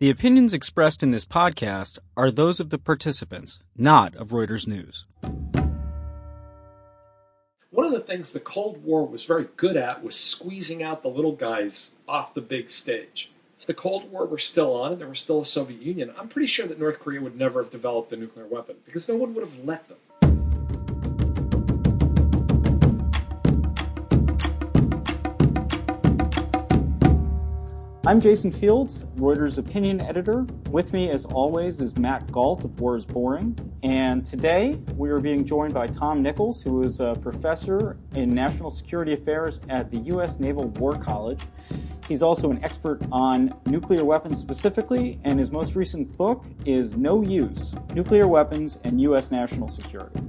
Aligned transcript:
The 0.00 0.08
opinions 0.08 0.54
expressed 0.54 1.02
in 1.02 1.10
this 1.10 1.26
podcast 1.26 1.98
are 2.16 2.30
those 2.30 2.58
of 2.58 2.70
the 2.70 2.78
participants, 2.78 3.60
not 3.76 4.16
of 4.16 4.30
Reuters 4.30 4.66
News. 4.66 5.04
One 7.68 7.84
of 7.84 7.92
the 7.92 8.00
things 8.00 8.32
the 8.32 8.40
Cold 8.40 8.82
War 8.82 9.06
was 9.06 9.24
very 9.24 9.48
good 9.58 9.76
at 9.76 10.02
was 10.02 10.16
squeezing 10.16 10.82
out 10.82 11.02
the 11.02 11.10
little 11.10 11.32
guys 11.32 11.92
off 12.08 12.32
the 12.32 12.40
big 12.40 12.70
stage. 12.70 13.30
If 13.58 13.66
the 13.66 13.74
Cold 13.74 14.10
War 14.10 14.24
were 14.24 14.38
still 14.38 14.72
on 14.72 14.92
and 14.92 15.00
there 15.02 15.06
was 15.06 15.20
still 15.20 15.42
a 15.42 15.44
Soviet 15.44 15.82
Union, 15.82 16.14
I'm 16.18 16.28
pretty 16.28 16.46
sure 16.46 16.66
that 16.66 16.80
North 16.80 16.98
Korea 16.98 17.20
would 17.20 17.36
never 17.36 17.62
have 17.62 17.70
developed 17.70 18.10
a 18.14 18.16
nuclear 18.16 18.46
weapon 18.46 18.76
because 18.86 19.06
no 19.06 19.16
one 19.16 19.34
would 19.34 19.46
have 19.46 19.62
let 19.66 19.86
them. 19.86 19.98
I'm 28.10 28.20
Jason 28.20 28.50
Fields, 28.50 29.04
Reuters 29.18 29.58
opinion 29.58 30.00
editor. 30.00 30.44
With 30.72 30.92
me, 30.92 31.10
as 31.10 31.26
always, 31.26 31.80
is 31.80 31.96
Matt 31.96 32.32
Gault 32.32 32.64
of 32.64 32.80
War 32.80 32.96
is 32.96 33.06
Boring. 33.06 33.56
And 33.84 34.26
today 34.26 34.80
we 34.96 35.10
are 35.10 35.20
being 35.20 35.44
joined 35.44 35.74
by 35.74 35.86
Tom 35.86 36.20
Nichols, 36.20 36.60
who 36.60 36.82
is 36.82 36.98
a 36.98 37.16
professor 37.22 37.98
in 38.16 38.28
national 38.30 38.72
security 38.72 39.12
affairs 39.12 39.60
at 39.68 39.92
the 39.92 39.98
U.S. 39.98 40.40
Naval 40.40 40.70
War 40.70 40.94
College. 40.94 41.42
He's 42.08 42.20
also 42.20 42.50
an 42.50 42.58
expert 42.64 43.00
on 43.12 43.54
nuclear 43.66 44.04
weapons 44.04 44.40
specifically, 44.40 45.20
and 45.22 45.38
his 45.38 45.52
most 45.52 45.76
recent 45.76 46.16
book 46.16 46.44
is 46.66 46.96
No 46.96 47.22
Use 47.22 47.76
Nuclear 47.94 48.26
Weapons 48.26 48.80
and 48.82 49.00
U.S. 49.02 49.30
National 49.30 49.68
Security. 49.68 50.20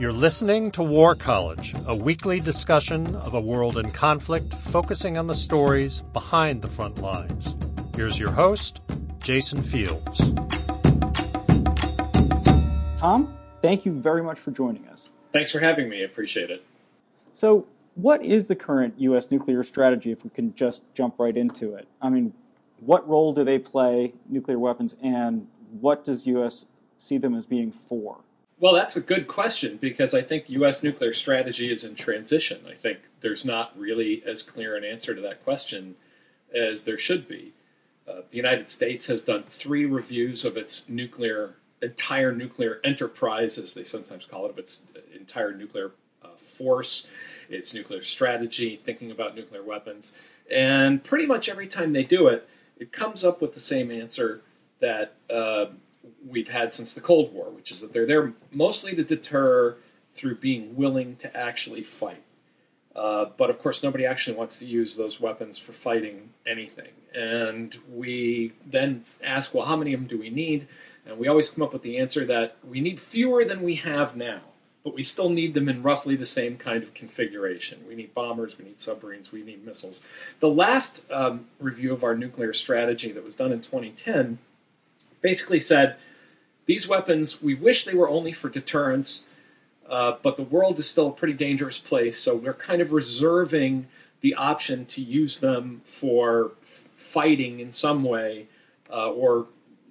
You're 0.00 0.14
listening 0.14 0.70
to 0.70 0.82
War 0.82 1.14
College, 1.14 1.74
a 1.86 1.94
weekly 1.94 2.40
discussion 2.40 3.14
of 3.16 3.34
a 3.34 3.40
world 3.40 3.76
in 3.76 3.90
conflict 3.90 4.54
focusing 4.54 5.18
on 5.18 5.26
the 5.26 5.34
stories 5.34 6.00
behind 6.14 6.62
the 6.62 6.68
front 6.68 7.02
lines. 7.02 7.54
Here's 7.94 8.18
your 8.18 8.30
host, 8.30 8.80
Jason 9.18 9.60
Fields. 9.60 10.16
Tom, 12.98 13.36
thank 13.60 13.84
you 13.84 13.92
very 13.92 14.22
much 14.22 14.38
for 14.38 14.52
joining 14.52 14.88
us. 14.88 15.10
Thanks 15.32 15.52
for 15.52 15.60
having 15.60 15.90
me. 15.90 16.00
I 16.00 16.06
appreciate 16.06 16.50
it. 16.50 16.64
So, 17.34 17.66
what 17.94 18.24
is 18.24 18.48
the 18.48 18.56
current 18.56 18.94
U.S. 18.96 19.30
nuclear 19.30 19.62
strategy 19.62 20.12
if 20.12 20.24
we 20.24 20.30
can 20.30 20.54
just 20.54 20.80
jump 20.94 21.16
right 21.18 21.36
into 21.36 21.74
it? 21.74 21.86
I 22.00 22.08
mean, 22.08 22.32
what 22.78 23.06
role 23.06 23.34
do 23.34 23.44
they 23.44 23.58
play, 23.58 24.14
nuclear 24.30 24.58
weapons, 24.58 24.96
and 25.02 25.46
what 25.78 26.06
does 26.06 26.26
U.S. 26.26 26.64
see 26.96 27.18
them 27.18 27.34
as 27.34 27.44
being 27.44 27.70
for? 27.70 28.20
Well, 28.60 28.74
that's 28.74 28.94
a 28.94 29.00
good 29.00 29.26
question 29.26 29.78
because 29.78 30.12
I 30.12 30.20
think 30.20 30.50
U.S. 30.50 30.82
nuclear 30.82 31.14
strategy 31.14 31.72
is 31.72 31.82
in 31.82 31.94
transition. 31.94 32.60
I 32.68 32.74
think 32.74 32.98
there's 33.22 33.42
not 33.42 33.76
really 33.76 34.22
as 34.26 34.42
clear 34.42 34.76
an 34.76 34.84
answer 34.84 35.14
to 35.14 35.20
that 35.22 35.42
question 35.42 35.96
as 36.54 36.84
there 36.84 36.98
should 36.98 37.26
be. 37.26 37.54
Uh, 38.06 38.20
the 38.30 38.36
United 38.36 38.68
States 38.68 39.06
has 39.06 39.22
done 39.22 39.44
three 39.44 39.86
reviews 39.86 40.44
of 40.44 40.58
its 40.58 40.86
nuclear, 40.90 41.54
entire 41.80 42.32
nuclear 42.34 42.80
enterprise, 42.84 43.56
as 43.56 43.72
they 43.72 43.84
sometimes 43.84 44.26
call 44.26 44.44
it, 44.44 44.50
of 44.50 44.58
its 44.58 44.84
entire 45.18 45.54
nuclear 45.54 45.92
uh, 46.22 46.28
force, 46.36 47.08
its 47.48 47.72
nuclear 47.72 48.02
strategy, 48.02 48.76
thinking 48.76 49.10
about 49.10 49.34
nuclear 49.34 49.62
weapons. 49.62 50.12
And 50.50 51.02
pretty 51.02 51.24
much 51.24 51.48
every 51.48 51.66
time 51.66 51.94
they 51.94 52.04
do 52.04 52.26
it, 52.26 52.46
it 52.76 52.92
comes 52.92 53.24
up 53.24 53.40
with 53.40 53.54
the 53.54 53.60
same 53.60 53.90
answer 53.90 54.42
that 54.80 55.14
uh, 55.30 55.66
we've 56.26 56.48
had 56.48 56.72
since 56.72 56.94
the 56.94 57.00
Cold 57.00 57.32
War, 57.32 57.50
which 57.50 57.70
is 57.70 57.80
that 57.80 57.92
they're 57.92 58.06
there 58.06 58.32
mostly 58.50 58.94
to 58.96 59.04
deter 59.04 59.76
through 60.12 60.36
being 60.36 60.74
willing 60.76 61.16
to 61.16 61.36
actually 61.36 61.82
fight. 61.82 62.22
Uh, 62.94 63.26
but 63.36 63.50
of 63.50 63.60
course, 63.60 63.82
nobody 63.82 64.04
actually 64.04 64.36
wants 64.36 64.58
to 64.58 64.66
use 64.66 64.96
those 64.96 65.20
weapons 65.20 65.58
for 65.58 65.72
fighting 65.72 66.30
anything. 66.46 66.90
And 67.14 67.76
we 67.92 68.52
then 68.66 69.04
ask, 69.24 69.54
well, 69.54 69.66
how 69.66 69.76
many 69.76 69.92
of 69.94 70.00
them 70.00 70.08
do 70.08 70.18
we 70.18 70.30
need? 70.30 70.66
And 71.06 71.18
we 71.18 71.28
always 71.28 71.48
come 71.48 71.62
up 71.62 71.72
with 71.72 71.82
the 71.82 71.98
answer 71.98 72.24
that 72.26 72.56
we 72.68 72.80
need 72.80 73.00
fewer 73.00 73.44
than 73.44 73.62
we 73.62 73.76
have 73.76 74.16
now, 74.16 74.40
but 74.84 74.94
we 74.94 75.02
still 75.02 75.28
need 75.28 75.54
them 75.54 75.68
in 75.68 75.82
roughly 75.82 76.16
the 76.16 76.26
same 76.26 76.56
kind 76.56 76.82
of 76.82 76.92
configuration. 76.94 77.80
We 77.88 77.94
need 77.94 78.12
bombers, 78.12 78.58
we 78.58 78.64
need 78.64 78.80
submarines, 78.80 79.32
we 79.32 79.42
need 79.42 79.64
missiles. 79.64 80.02
The 80.40 80.50
last 80.50 81.04
um, 81.10 81.46
review 81.58 81.92
of 81.92 82.04
our 82.04 82.14
nuclear 82.14 82.52
strategy 82.52 83.12
that 83.12 83.24
was 83.24 83.34
done 83.34 83.52
in 83.52 83.60
2010 83.60 84.38
basically 85.20 85.60
said 85.60 85.96
these 86.66 86.86
weapons, 86.86 87.42
we 87.42 87.54
wish 87.54 87.84
they 87.84 87.94
were 87.94 88.08
only 88.08 88.32
for 88.32 88.48
deterrence, 88.48 89.26
uh, 89.88 90.16
but 90.22 90.36
the 90.36 90.42
world 90.42 90.78
is 90.78 90.88
still 90.88 91.08
a 91.08 91.12
pretty 91.12 91.34
dangerous 91.34 91.78
place, 91.78 92.18
so 92.18 92.36
we're 92.36 92.54
kind 92.54 92.80
of 92.80 92.92
reserving 92.92 93.88
the 94.20 94.34
option 94.34 94.86
to 94.86 95.00
use 95.00 95.40
them 95.40 95.82
for 95.84 96.52
f- 96.62 96.84
fighting 96.96 97.58
in 97.60 97.72
some 97.72 98.04
way, 98.04 98.46
uh, 98.92 99.10
or 99.10 99.46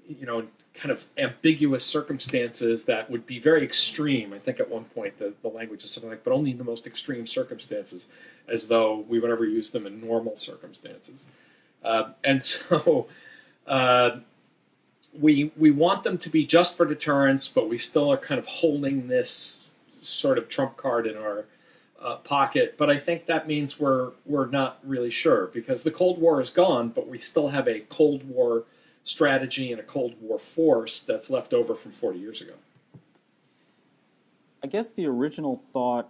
you 0.08 0.26
know, 0.26 0.46
kind 0.74 0.92
of 0.92 1.06
ambiguous 1.18 1.86
circumstances 1.86 2.86
that 2.86 3.12
would 3.12 3.26
be 3.26 3.40
very 3.40 3.64
extreme. 3.64 4.34
I 4.34 4.40
think 4.40 4.60
at 4.60 4.70
one 4.70 4.86
point 4.86 5.18
the, 5.18 5.34
the 5.42 5.50
language 5.50 5.84
is 5.84 5.92
something 5.92 6.10
like, 6.10 6.24
but 6.24 6.32
only 6.32 6.52
in 6.52 6.58
the 6.58 6.64
most 6.64 6.88
extreme 6.88 7.26
circumstances, 7.26 8.08
as 8.48 8.68
though 8.68 9.00
we 9.10 9.20
would 9.20 9.30
ever 9.30 9.46
use 9.46 9.72
them 9.72 9.86
in 9.86 10.00
normal 10.00 10.36
circumstances. 10.36 11.28
Uh, 11.84 12.12
and 12.24 12.42
so 12.44 13.08
uh, 13.68 14.20
we 15.18 15.52
we 15.58 15.72
want 15.72 16.04
them 16.04 16.18
to 16.20 16.30
be 16.30 16.46
just 16.46 16.78
for 16.78 16.86
deterrence, 16.86 17.48
but 17.48 17.70
we 17.70 17.78
still 17.78 18.12
are 18.12 18.18
kind 18.18 18.40
of 18.40 18.48
holding 18.48 19.08
this 19.08 19.68
sort 20.00 20.38
of 20.38 20.50
trump 20.50 20.78
card 20.78 21.08
in 21.08 21.18
our 21.18 21.46
uh, 22.02 22.16
pocket. 22.18 22.76
But 22.78 22.90
I 22.90 22.98
think 22.98 23.26
that 23.26 23.48
means 23.48 23.80
we're 23.80 24.12
we're 24.26 24.48
not 24.48 24.80
really 24.84 25.10
sure 25.10 25.48
because 25.48 25.84
the 25.84 25.92
Cold 25.92 26.20
War 26.20 26.40
is 26.42 26.50
gone, 26.50 26.90
but 26.90 27.08
we 27.08 27.18
still 27.18 27.50
have 27.50 27.68
a 27.68 27.82
Cold 27.82 28.28
War 28.28 28.64
strategy 29.04 29.72
and 29.72 29.80
a 29.80 29.84
Cold 29.84 30.16
War 30.22 30.40
force 30.40 31.02
that's 31.02 31.30
left 31.30 31.54
over 31.54 31.74
from 31.76 31.92
40 31.92 32.20
years 32.20 32.42
ago. 32.42 32.54
I 34.64 34.68
guess 34.68 34.92
the 34.94 35.06
original 35.08 35.64
thought, 35.72 36.10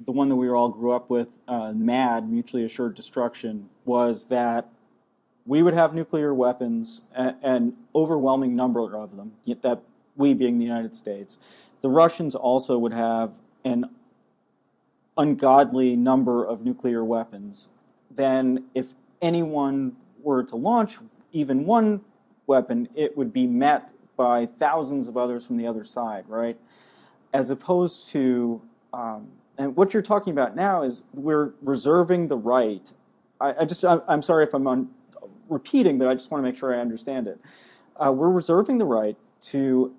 the 0.00 0.12
one 0.12 0.28
that 0.28 0.36
we 0.36 0.48
all 0.48 0.70
grew 0.70 0.92
up 0.92 1.10
with, 1.10 1.28
uh, 1.46 1.72
MAD, 1.72 2.28
mutually 2.28 2.64
assured 2.64 2.94
destruction, 2.94 3.68
was 3.84 4.26
that 4.26 4.68
we 5.46 5.62
would 5.62 5.74
have 5.74 5.94
nuclear 5.94 6.32
weapons, 6.32 7.02
an 7.14 7.74
overwhelming 7.94 8.54
number 8.54 8.94
of 8.94 9.16
them, 9.16 9.32
that 9.62 9.82
we 10.16 10.34
being 10.34 10.58
the 10.58 10.64
United 10.64 10.94
States. 10.94 11.38
The 11.80 11.88
Russians 11.88 12.34
also 12.34 12.78
would 12.78 12.92
have 12.92 13.32
an 13.64 13.86
ungodly 15.16 15.96
number 15.96 16.44
of 16.44 16.64
nuclear 16.64 17.04
weapons. 17.04 17.68
Then, 18.10 18.64
if 18.74 18.94
anyone 19.20 19.96
were 20.22 20.44
to 20.44 20.56
launch 20.56 20.98
even 21.32 21.64
one 21.64 22.02
weapon, 22.46 22.88
it 22.94 23.16
would 23.16 23.32
be 23.32 23.46
met 23.46 23.92
by 24.16 24.46
thousands 24.46 25.08
of 25.08 25.16
others 25.16 25.46
from 25.46 25.56
the 25.56 25.66
other 25.66 25.84
side, 25.84 26.24
right? 26.28 26.56
As 27.32 27.50
opposed 27.50 28.10
to, 28.10 28.60
um, 28.92 29.28
and 29.58 29.74
what 29.74 29.92
you're 29.92 30.02
talking 30.02 30.32
about 30.32 30.54
now 30.54 30.82
is 30.82 31.04
we're 31.14 31.54
reserving 31.62 32.28
the 32.28 32.36
right. 32.36 32.92
I, 33.40 33.54
I 33.60 33.64
just, 33.64 33.84
I, 33.84 34.00
am 34.08 34.22
sorry 34.22 34.44
if 34.44 34.54
I'm 34.54 34.66
on, 34.66 34.90
repeating, 35.48 35.98
but 35.98 36.08
I 36.08 36.14
just 36.14 36.30
want 36.30 36.42
to 36.44 36.48
make 36.48 36.56
sure 36.56 36.74
I 36.74 36.80
understand 36.80 37.28
it. 37.28 37.40
Uh, 37.96 38.12
we're 38.12 38.30
reserving 38.30 38.78
the 38.78 38.84
right 38.84 39.16
to 39.42 39.94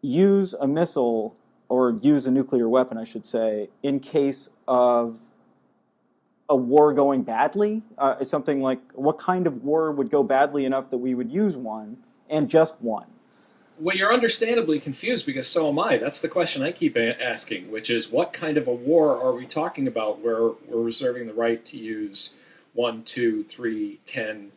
use 0.00 0.54
a 0.54 0.66
missile 0.66 1.36
or 1.68 1.98
use 2.02 2.26
a 2.26 2.30
nuclear 2.30 2.68
weapon, 2.68 2.98
I 2.98 3.04
should 3.04 3.26
say, 3.26 3.68
in 3.82 4.00
case 4.00 4.48
of 4.68 5.18
a 6.48 6.56
war 6.56 6.92
going 6.92 7.22
badly. 7.22 7.82
Uh, 7.98 8.22
something 8.22 8.60
like 8.60 8.80
what 8.92 9.18
kind 9.18 9.46
of 9.46 9.64
war 9.64 9.90
would 9.92 10.10
go 10.10 10.22
badly 10.22 10.64
enough 10.64 10.90
that 10.90 10.98
we 10.98 11.14
would 11.14 11.30
use 11.30 11.56
one 11.56 11.96
and 12.28 12.48
just 12.48 12.74
one? 12.80 13.06
Well, 13.80 13.96
you're 13.96 14.12
understandably 14.12 14.78
confused 14.78 15.26
because 15.26 15.48
so 15.48 15.68
am 15.68 15.78
I. 15.78 15.98
That's 15.98 16.20
the 16.20 16.28
question 16.28 16.62
I 16.62 16.70
keep 16.70 16.96
a- 16.96 17.20
asking, 17.20 17.72
which 17.72 17.90
is 17.90 18.08
what 18.10 18.32
kind 18.32 18.56
of 18.56 18.68
a 18.68 18.74
war 18.74 19.20
are 19.20 19.32
we 19.32 19.46
talking 19.46 19.88
about 19.88 20.20
where 20.20 20.50
we're 20.68 20.82
reserving 20.82 21.26
the 21.26 21.34
right 21.34 21.64
to 21.66 21.76
use 21.76 22.36
one, 22.74 23.02
two, 23.04 23.42
three, 23.44 24.00
ten 24.04 24.52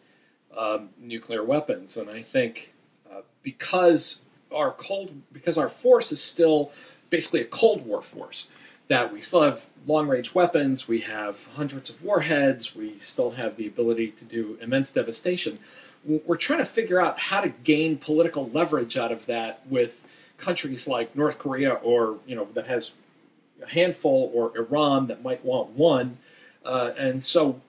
um, 0.55 0.89
nuclear 0.99 1.43
weapons. 1.43 1.97
And 1.97 2.09
I 2.09 2.21
think 2.21 2.73
uh, 3.11 3.21
because 3.43 4.21
our 4.51 4.71
cold, 4.71 5.11
because 5.31 5.57
our 5.57 5.69
force 5.69 6.11
is 6.11 6.21
still 6.21 6.71
basically 7.09 7.41
a 7.41 7.45
Cold 7.45 7.85
War 7.85 8.01
force, 8.01 8.49
that 8.87 9.11
we 9.11 9.21
still 9.21 9.41
have 9.41 9.67
long 9.85 10.07
range 10.07 10.33
weapons, 10.33 10.87
we 10.87 11.01
have 11.01 11.45
hundreds 11.55 11.89
of 11.89 12.03
warheads, 12.03 12.75
we 12.75 12.97
still 12.99 13.31
have 13.31 13.57
the 13.57 13.67
ability 13.67 14.11
to 14.11 14.25
do 14.25 14.57
immense 14.61 14.91
devastation. 14.93 15.59
We're 16.05 16.37
trying 16.37 16.59
to 16.59 16.65
figure 16.65 17.01
out 17.01 17.19
how 17.19 17.41
to 17.41 17.49
gain 17.49 17.97
political 17.97 18.49
leverage 18.49 18.97
out 18.97 19.11
of 19.11 19.25
that 19.25 19.61
with 19.69 20.05
countries 20.37 20.87
like 20.87 21.15
North 21.15 21.37
Korea 21.37 21.73
or, 21.73 22.17
you 22.25 22.35
know, 22.35 22.47
that 22.53 22.67
has 22.67 22.93
a 23.61 23.67
handful 23.67 24.31
or 24.33 24.57
Iran 24.57 25.07
that 25.07 25.21
might 25.21 25.43
want 25.43 25.71
one. 25.71 26.17
Uh, 26.63 26.91
and 26.97 27.23
so 27.23 27.59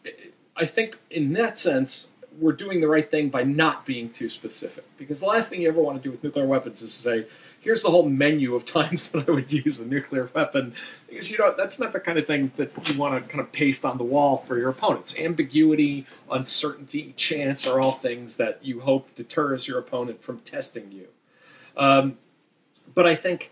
I 0.59 0.67
think 0.67 0.99
in 1.11 1.33
that 1.33 1.59
sense, 1.59 2.11
we're 2.39 2.53
doing 2.53 2.81
the 2.81 2.89
right 2.89 3.11
thing 3.11 3.31
by 3.31 3.43
not 3.43 3.85
being 3.85 4.11
too 4.11 4.29
specific. 4.29 4.85
Because 4.97 5.21
the 5.21 5.27
last 5.27 5.51
thing 5.51 5.63
you 5.63 5.69
ever 5.69 5.81
want 5.81 6.01
to 6.01 6.03
do 6.03 6.11
with 6.11 6.23
nuclear 6.23 6.47
weapons 6.47 6.83
is 6.83 6.93
to 6.93 6.99
say, 6.99 7.27
here's 7.61 7.83
the 7.83 7.91
whole 7.91 8.09
menu 8.09 8.55
of 8.55 8.65
times 8.79 9.09
that 9.11 9.29
I 9.29 9.33
would 9.33 9.53
use 9.53 9.81
a 9.81 9.87
nuclear 9.87 10.31
weapon. 10.35 10.75
Because, 11.09 11.31
you 11.31 11.39
know, 11.39 11.55
that's 11.57 11.79
not 11.79 11.93
the 11.93 12.01
kind 12.01 12.19
of 12.19 12.27
thing 12.27 12.53
that 12.57 12.71
you 12.89 12.99
want 12.99 13.23
to 13.23 13.29
kind 13.29 13.41
of 13.41 13.51
paste 13.53 13.85
on 13.85 13.99
the 13.99 14.05
wall 14.05 14.39
for 14.39 14.59
your 14.59 14.71
opponents. 14.71 15.19
Ambiguity, 15.19 16.07
uncertainty, 16.31 17.15
chance 17.17 17.67
are 17.67 17.81
all 17.81 17.93
things 17.93 18.37
that 18.37 18.59
you 18.63 18.81
hope 18.81 19.15
deters 19.15 19.67
your 19.67 19.79
opponent 19.79 20.23
from 20.23 20.41
testing 20.41 20.93
you. 20.93 21.09
Um, 21.77 22.19
but 22.95 23.07
I 23.07 23.15
think 23.15 23.51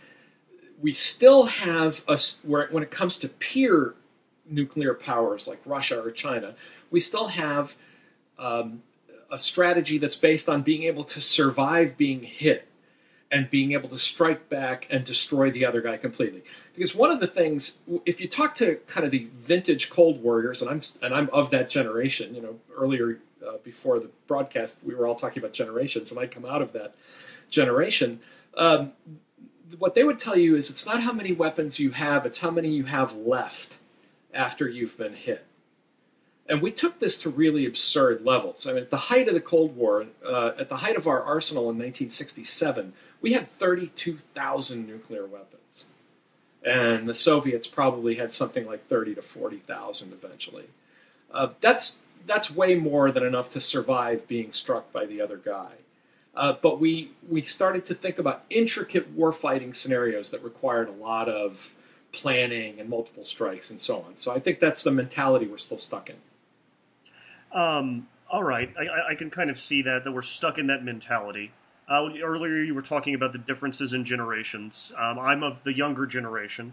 we 0.80 0.92
still 0.92 1.44
have 1.44 2.04
a, 2.06 2.18
when 2.44 2.82
it 2.82 2.90
comes 2.90 3.16
to 3.18 3.28
peer 3.28 3.94
nuclear 4.48 4.94
powers 4.94 5.46
like 5.46 5.60
Russia 5.64 6.02
or 6.02 6.10
China, 6.10 6.54
we 6.90 7.00
still 7.00 7.28
have 7.28 7.76
um, 8.38 8.82
a 9.30 9.38
strategy 9.38 9.98
that's 9.98 10.16
based 10.16 10.48
on 10.48 10.62
being 10.62 10.84
able 10.84 11.04
to 11.04 11.20
survive 11.20 11.96
being 11.96 12.22
hit 12.22 12.68
and 13.30 13.50
being 13.50 13.72
able 13.72 13.88
to 13.88 13.98
strike 13.98 14.48
back 14.48 14.86
and 14.88 15.04
destroy 15.04 15.50
the 15.50 15.66
other 15.66 15.80
guy 15.80 15.96
completely. 15.96 16.42
Because 16.74 16.94
one 16.94 17.10
of 17.10 17.18
the 17.18 17.26
things, 17.26 17.78
if 18.04 18.20
you 18.20 18.28
talk 18.28 18.54
to 18.56 18.76
kind 18.86 19.04
of 19.04 19.10
the 19.10 19.28
vintage 19.38 19.90
Cold 19.90 20.22
Warriors, 20.22 20.62
and 20.62 20.70
I'm 20.70 20.80
and 21.02 21.12
I'm 21.12 21.28
of 21.32 21.50
that 21.50 21.68
generation, 21.68 22.34
you 22.34 22.42
know, 22.42 22.56
earlier 22.76 23.18
uh, 23.46 23.56
before 23.64 23.98
the 23.98 24.10
broadcast, 24.28 24.76
we 24.84 24.94
were 24.94 25.06
all 25.06 25.16
talking 25.16 25.42
about 25.42 25.52
generations, 25.52 26.10
and 26.10 26.20
I 26.20 26.26
come 26.26 26.44
out 26.44 26.62
of 26.62 26.72
that 26.72 26.94
generation. 27.50 28.20
Um, 28.56 28.92
what 29.78 29.94
they 29.94 30.04
would 30.04 30.20
tell 30.20 30.38
you 30.38 30.56
is 30.56 30.70
it's 30.70 30.86
not 30.86 31.02
how 31.02 31.12
many 31.12 31.32
weapons 31.32 31.80
you 31.80 31.90
have, 31.90 32.24
it's 32.26 32.38
how 32.38 32.52
many 32.52 32.68
you 32.68 32.84
have 32.84 33.16
left 33.16 33.78
after 34.36 34.68
you've 34.68 34.96
been 34.96 35.14
hit. 35.14 35.44
And 36.48 36.62
we 36.62 36.70
took 36.70 37.00
this 37.00 37.20
to 37.22 37.30
really 37.30 37.66
absurd 37.66 38.24
levels. 38.24 38.66
I 38.66 38.72
mean, 38.72 38.82
at 38.82 38.90
the 38.90 38.96
height 38.96 39.26
of 39.26 39.34
the 39.34 39.40
Cold 39.40 39.76
War, 39.76 40.06
uh, 40.24 40.52
at 40.58 40.68
the 40.68 40.76
height 40.76 40.96
of 40.96 41.08
our 41.08 41.22
arsenal 41.22 41.64
in 41.64 41.76
1967, 41.76 42.92
we 43.20 43.32
had 43.32 43.50
32,000 43.50 44.86
nuclear 44.86 45.26
weapons. 45.26 45.88
And 46.64 47.08
the 47.08 47.14
Soviets 47.14 47.66
probably 47.66 48.16
had 48.16 48.32
something 48.32 48.66
like 48.66 48.86
30 48.86 49.16
to 49.16 49.22
40,000 49.22 50.12
eventually. 50.12 50.66
Uh, 51.32 51.48
that's, 51.60 51.98
that's 52.26 52.54
way 52.54 52.76
more 52.76 53.10
than 53.10 53.24
enough 53.24 53.50
to 53.50 53.60
survive 53.60 54.28
being 54.28 54.52
struck 54.52 54.92
by 54.92 55.04
the 55.04 55.20
other 55.20 55.36
guy. 55.36 55.72
Uh, 56.34 56.54
but 56.60 56.78
we, 56.78 57.10
we 57.28 57.42
started 57.42 57.84
to 57.86 57.94
think 57.94 58.18
about 58.18 58.44
intricate 58.50 59.16
warfighting 59.16 59.74
scenarios 59.74 60.30
that 60.30 60.44
required 60.44 60.88
a 60.88 60.92
lot 60.92 61.28
of 61.28 61.74
planning 62.16 62.80
and 62.80 62.88
multiple 62.88 63.22
strikes 63.22 63.70
and 63.70 63.78
so 63.78 63.98
on. 63.98 64.16
So 64.16 64.32
I 64.32 64.40
think 64.40 64.58
that's 64.58 64.82
the 64.82 64.90
mentality 64.90 65.46
we're 65.46 65.58
still 65.58 65.78
stuck 65.78 66.10
in. 66.10 66.16
Um, 67.52 68.08
all 68.28 68.42
right, 68.42 68.72
I, 68.78 69.10
I, 69.10 69.14
can 69.14 69.30
kind 69.30 69.50
of 69.50 69.60
see 69.60 69.82
that 69.82 70.04
that 70.04 70.12
we're 70.12 70.22
stuck 70.22 70.58
in 70.58 70.66
that 70.66 70.82
mentality. 70.82 71.52
Uh, 71.88 72.08
earlier, 72.22 72.56
you 72.56 72.74
were 72.74 72.82
talking 72.82 73.14
about 73.14 73.32
the 73.32 73.38
differences 73.38 73.92
in 73.92 74.04
generations. 74.04 74.92
Um, 74.96 75.18
I'm 75.18 75.44
of 75.44 75.62
the 75.62 75.72
younger 75.72 76.06
generation, 76.06 76.72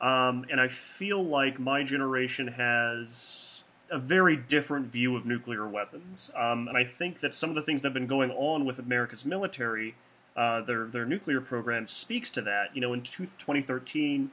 um, 0.00 0.46
and 0.50 0.58
I 0.58 0.68
feel 0.68 1.22
like 1.22 1.58
my 1.58 1.82
generation 1.82 2.48
has 2.48 3.64
a 3.90 3.98
very 3.98 4.36
different 4.36 4.86
view 4.86 5.16
of 5.16 5.26
nuclear 5.26 5.68
weapons. 5.68 6.30
Um, 6.34 6.66
and 6.66 6.76
I 6.76 6.84
think 6.84 7.20
that 7.20 7.34
some 7.34 7.50
of 7.50 7.56
the 7.56 7.62
things 7.62 7.82
that 7.82 7.88
have 7.88 7.94
been 7.94 8.06
going 8.06 8.30
on 8.30 8.64
with 8.64 8.78
America's 8.78 9.24
military, 9.24 9.94
uh, 10.34 10.62
their 10.62 10.86
their 10.86 11.04
nuclear 11.04 11.42
program, 11.42 11.86
speaks 11.86 12.30
to 12.32 12.42
that. 12.42 12.74
You 12.74 12.80
know, 12.80 12.94
in 12.94 13.02
2013 13.02 14.30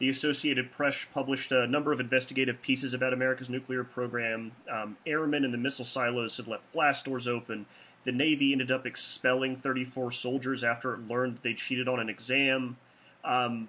the 0.00 0.08
Associated 0.08 0.72
Press 0.72 1.04
published 1.12 1.52
a 1.52 1.66
number 1.66 1.92
of 1.92 2.00
investigative 2.00 2.62
pieces 2.62 2.94
about 2.94 3.12
America's 3.12 3.50
nuclear 3.50 3.84
program. 3.84 4.52
Um, 4.68 4.96
airmen 5.06 5.44
in 5.44 5.52
the 5.52 5.58
missile 5.58 5.84
silos 5.84 6.38
had 6.38 6.48
left 6.48 6.72
blast 6.72 7.04
doors 7.04 7.28
open. 7.28 7.66
The 8.04 8.12
Navy 8.12 8.52
ended 8.52 8.70
up 8.70 8.86
expelling 8.86 9.56
34 9.56 10.10
soldiers 10.10 10.64
after 10.64 10.94
it 10.94 11.06
learned 11.06 11.34
that 11.34 11.42
they 11.42 11.52
cheated 11.52 11.86
on 11.86 12.00
an 12.00 12.08
exam. 12.08 12.78
Um, 13.24 13.68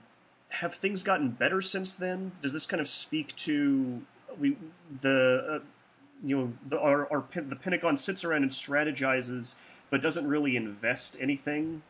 have 0.52 0.74
things 0.74 1.04
gotten 1.04 1.32
better 1.32 1.62
since 1.62 1.96
then? 1.96 2.32
Does 2.42 2.54
this 2.54 2.66
kind 2.66 2.80
of 2.80 2.88
speak 2.88 3.36
to 3.36 4.02
we 4.40 4.56
the 5.02 5.46
uh, 5.50 5.60
you 6.24 6.38
know 6.38 6.54
the, 6.66 6.80
our, 6.80 7.12
our 7.12 7.26
the 7.36 7.58
Pentagon 7.58 7.98
sits 7.98 8.24
around 8.24 8.44
and 8.44 8.54
strategizes, 8.54 9.56
but 9.90 10.02
doesn't 10.02 10.28
really 10.28 10.56
invest 10.56 11.18
anything 11.20 11.82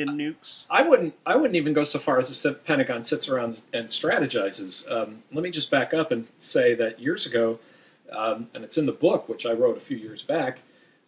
in 0.00 0.08
nukes? 0.08 0.64
I 0.70 0.82
wouldn't. 0.82 1.14
I 1.26 1.36
wouldn't 1.36 1.56
even 1.56 1.72
go 1.72 1.84
so 1.84 1.98
far 1.98 2.18
as 2.18 2.28
to 2.28 2.34
say 2.34 2.50
the 2.50 2.54
Pentagon 2.56 3.04
sits 3.04 3.28
around 3.28 3.60
and 3.72 3.86
strategizes. 3.86 4.90
Um, 4.90 5.22
let 5.32 5.42
me 5.42 5.50
just 5.50 5.70
back 5.70 5.94
up 5.94 6.10
and 6.10 6.26
say 6.38 6.74
that 6.74 7.00
years 7.00 7.26
ago, 7.26 7.58
um, 8.12 8.48
and 8.54 8.64
it's 8.64 8.78
in 8.78 8.86
the 8.86 8.92
book 8.92 9.28
which 9.28 9.46
I 9.46 9.52
wrote 9.52 9.76
a 9.76 9.80
few 9.80 9.96
years 9.96 10.22
back, 10.22 10.60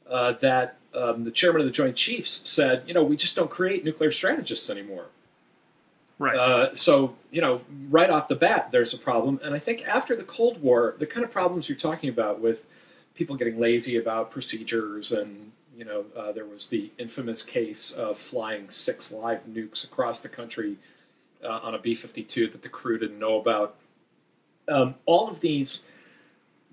uh, 0.09 0.33
that 0.41 0.77
um, 0.95 1.25
the 1.25 1.31
chairman 1.31 1.61
of 1.63 1.67
the 1.67 1.73
Joint 1.73 1.97
Chiefs 1.97 2.49
said, 2.49 2.85
you 2.87 2.95
know, 2.95 3.03
we 3.03 3.17
just 3.17 3.35
don't 3.37 3.51
create 3.51 3.85
nuclear 3.85 4.13
strategists 4.13 4.71
anymore. 4.71 5.07
Right. 6.19 6.37
Uh, 6.37 6.75
so 6.75 7.17
you 7.31 7.41
know, 7.41 7.63
right 7.91 8.11
off 8.11 8.29
the 8.29 8.37
bat, 8.37 8.71
there's 8.71 8.95
a 8.95 8.99
problem, 8.99 9.41
and 9.43 9.55
I 9.55 9.59
think 9.59 9.83
after 9.87 10.15
the 10.15 10.25
Cold 10.25 10.63
War, 10.63 10.95
the 10.99 11.07
kind 11.07 11.25
of 11.25 11.33
problems 11.33 11.69
you're 11.69 11.79
talking 11.79 12.11
about 12.11 12.41
with 12.41 12.67
people 13.15 13.37
getting 13.37 13.59
lazy 13.59 13.97
about 13.97 14.31
procedures 14.31 15.13
and 15.13 15.53
you 15.77 15.85
know, 15.85 16.05
uh, 16.17 16.33
there 16.33 16.45
was 16.45 16.69
the 16.69 16.91
infamous 16.99 17.43
case 17.43 17.93
of 17.93 18.19
flying 18.19 18.69
six 18.69 19.13
live 19.13 19.47
nukes 19.47 19.85
across 19.85 20.21
the 20.21 20.29
country 20.29 20.77
uh, 21.43 21.61
on 21.63 21.75
a 21.75 21.79
B 21.79 21.95
52 21.95 22.49
that 22.49 22.63
the 22.63 22.69
crew 22.69 22.99
didn't 22.99 23.19
know 23.19 23.41
about. 23.41 23.77
Um, 24.69 24.97
all 25.07 25.29
of 25.29 25.41
these 25.41 25.85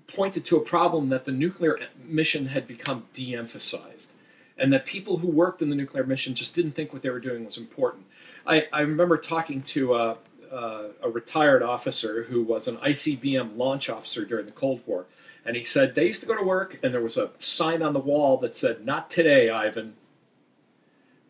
pointed 0.06 0.44
to 0.46 0.56
a 0.56 0.60
problem 0.60 1.08
that 1.10 1.24
the 1.24 1.32
nuclear 1.32 1.78
mission 2.04 2.46
had 2.46 2.66
become 2.66 3.06
de 3.12 3.34
emphasized, 3.34 4.12
and 4.58 4.72
that 4.72 4.84
people 4.84 5.18
who 5.18 5.28
worked 5.28 5.62
in 5.62 5.70
the 5.70 5.76
nuclear 5.76 6.04
mission 6.04 6.34
just 6.34 6.54
didn't 6.54 6.72
think 6.72 6.92
what 6.92 7.02
they 7.02 7.10
were 7.10 7.20
doing 7.20 7.44
was 7.44 7.56
important. 7.56 8.04
I, 8.46 8.66
I 8.72 8.82
remember 8.82 9.16
talking 9.16 9.62
to 9.62 9.94
a, 9.94 10.18
uh, 10.52 10.88
a 11.02 11.08
retired 11.08 11.62
officer 11.62 12.24
who 12.24 12.42
was 12.42 12.68
an 12.68 12.76
ICBM 12.78 13.56
launch 13.56 13.88
officer 13.88 14.24
during 14.24 14.46
the 14.46 14.52
Cold 14.52 14.80
War 14.86 15.06
and 15.44 15.56
he 15.56 15.64
said 15.64 15.94
they 15.94 16.06
used 16.06 16.20
to 16.20 16.26
go 16.26 16.36
to 16.36 16.44
work, 16.44 16.78
and 16.82 16.92
there 16.92 17.02
was 17.02 17.16
a 17.16 17.30
sign 17.38 17.82
on 17.82 17.92
the 17.92 18.00
wall 18.00 18.36
that 18.38 18.54
said, 18.54 18.84
"Not 18.84 19.10
today, 19.10 19.50
Ivan." 19.50 19.94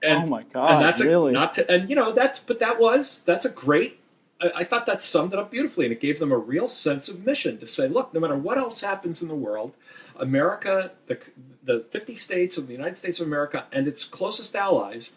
And, 0.02 0.24
oh 0.24 0.26
my 0.26 0.42
god! 0.44 0.74
And 0.74 0.84
that's 0.84 1.02
really? 1.02 1.30
a, 1.30 1.34
not 1.34 1.54
to, 1.54 1.70
and 1.70 1.88
you 1.88 1.96
know 1.96 2.12
that's 2.12 2.38
but 2.38 2.58
that 2.60 2.80
was 2.80 3.22
that's 3.22 3.44
a 3.44 3.50
great. 3.50 4.00
I, 4.40 4.50
I 4.56 4.64
thought 4.64 4.86
that 4.86 5.02
summed 5.02 5.32
it 5.32 5.38
up 5.38 5.50
beautifully, 5.50 5.86
and 5.86 5.92
it 5.92 6.00
gave 6.00 6.18
them 6.18 6.32
a 6.32 6.38
real 6.38 6.68
sense 6.68 7.08
of 7.08 7.24
mission 7.24 7.58
to 7.58 7.66
say, 7.66 7.86
look, 7.86 8.12
no 8.14 8.20
matter 8.20 8.36
what 8.36 8.58
else 8.58 8.80
happens 8.80 9.22
in 9.22 9.28
the 9.28 9.34
world, 9.34 9.72
America, 10.16 10.92
the 11.06 11.18
the 11.62 11.80
50 11.90 12.16
states 12.16 12.56
of 12.56 12.66
the 12.66 12.72
United 12.72 12.96
States 12.96 13.20
of 13.20 13.26
America, 13.26 13.66
and 13.72 13.86
its 13.86 14.04
closest 14.04 14.56
allies 14.56 15.16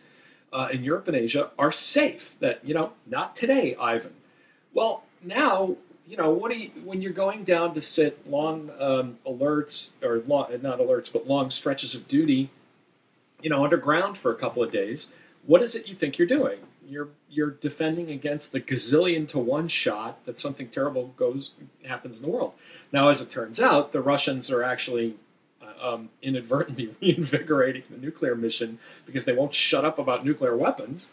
uh, 0.51 0.67
in 0.71 0.83
Europe 0.83 1.07
and 1.07 1.17
Asia 1.17 1.49
are 1.57 1.71
safe. 1.71 2.35
That 2.39 2.63
you 2.63 2.73
know, 2.73 2.93
not 3.07 3.35
today, 3.35 3.75
Ivan. 3.79 4.13
Well, 4.73 5.03
now 5.23 5.77
you 6.07 6.17
know, 6.17 6.29
what 6.29 6.51
do 6.51 6.57
you, 6.57 6.69
when 6.83 7.01
you're 7.01 7.13
going 7.13 7.43
down 7.43 7.73
to 7.75 7.81
sit 7.81 8.29
long 8.29 8.71
um, 8.79 9.17
alerts 9.25 9.91
or 10.03 10.19
long, 10.19 10.47
not 10.61 10.79
alerts, 10.79 11.11
but 11.11 11.27
long 11.27 11.49
stretches 11.49 11.95
of 11.95 12.07
duty, 12.07 12.49
you 13.41 13.49
know, 13.49 13.63
underground 13.63 14.17
for 14.17 14.31
a 14.31 14.35
couple 14.35 14.63
of 14.63 14.71
days, 14.71 15.13
what 15.45 15.61
is 15.61 15.75
it 15.75 15.87
you 15.87 15.95
think 15.95 16.17
you're 16.17 16.27
doing? 16.27 16.59
You're 16.85 17.09
you're 17.29 17.51
defending 17.51 18.09
against 18.09 18.51
the 18.51 18.59
gazillion 18.59 19.27
to 19.29 19.39
one 19.39 19.67
shot 19.67 20.23
that 20.25 20.37
something 20.37 20.67
terrible 20.67 21.13
goes 21.15 21.51
happens 21.85 22.21
in 22.21 22.29
the 22.29 22.35
world. 22.35 22.53
Now, 22.91 23.09
as 23.09 23.21
it 23.21 23.29
turns 23.29 23.59
out, 23.59 23.93
the 23.93 24.01
Russians 24.01 24.51
are 24.51 24.63
actually 24.63 25.15
uh, 25.61 25.93
um, 25.93 26.09
inadvertently 26.21 26.93
reinvigorating 27.01 27.83
the 27.89 27.97
nuclear 27.97 28.35
mission 28.35 28.79
because 29.05 29.23
they 29.25 29.33
won't 29.33 29.53
shut 29.53 29.85
up 29.85 29.97
about 29.97 30.25
nuclear 30.25 30.55
weapons. 30.57 31.11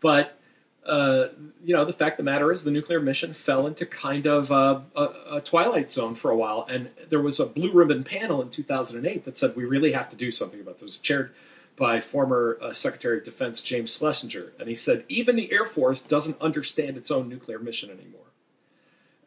But 0.00 0.36
uh, 0.86 1.28
you 1.64 1.74
know, 1.74 1.84
the 1.84 1.92
fact 1.92 2.16
the 2.16 2.22
matter 2.24 2.50
is 2.50 2.64
the 2.64 2.70
nuclear 2.70 3.00
mission 3.00 3.32
fell 3.32 3.66
into 3.68 3.86
kind 3.86 4.26
of 4.26 4.50
a, 4.50 4.82
a, 4.96 5.36
a, 5.36 5.40
twilight 5.40 5.92
zone 5.92 6.16
for 6.16 6.32
a 6.32 6.36
while. 6.36 6.66
And 6.68 6.90
there 7.08 7.20
was 7.20 7.38
a 7.38 7.46
blue 7.46 7.70
ribbon 7.70 8.02
panel 8.02 8.42
in 8.42 8.50
2008 8.50 9.24
that 9.24 9.38
said 9.38 9.54
we 9.54 9.64
really 9.64 9.92
have 9.92 10.10
to 10.10 10.16
do 10.16 10.32
something 10.32 10.60
about 10.60 10.78
this, 10.78 10.96
chaired 10.96 11.32
by 11.76 12.00
former 12.00 12.58
uh, 12.60 12.72
Secretary 12.72 13.18
of 13.18 13.24
Defense 13.24 13.62
James 13.62 13.96
Schlesinger. 13.96 14.52
And 14.58 14.68
he 14.68 14.74
said, 14.74 15.04
even 15.08 15.36
the 15.36 15.52
Air 15.52 15.66
Force 15.66 16.02
doesn't 16.02 16.40
understand 16.40 16.96
its 16.96 17.12
own 17.12 17.28
nuclear 17.28 17.60
mission 17.60 17.88
anymore. 17.88 18.20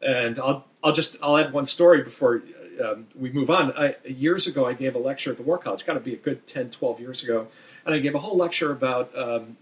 And 0.02 0.38
I'll, 0.38 0.66
I'll 0.84 0.92
just 0.92 1.16
I'll 1.22 1.38
add 1.38 1.54
one 1.54 1.64
story 1.64 2.02
before 2.02 2.42
um, 2.84 3.06
we 3.14 3.32
move 3.32 3.50
on. 3.50 3.72
I, 3.72 3.96
years 4.04 4.46
ago, 4.46 4.66
I 4.66 4.74
gave 4.74 4.94
a 4.94 4.98
lecture 4.98 5.30
at 5.30 5.38
the 5.38 5.42
War 5.42 5.56
College, 5.56 5.86
got 5.86 5.94
to 5.94 6.00
be 6.00 6.12
a 6.12 6.18
good 6.18 6.46
10, 6.46 6.70
12 6.70 7.00
years 7.00 7.22
ago. 7.22 7.48
And 7.86 7.94
I 7.94 7.98
gave 7.98 8.14
a 8.14 8.18
whole 8.18 8.36
lecture 8.36 8.72
about 8.72 9.16
um, 9.16 9.56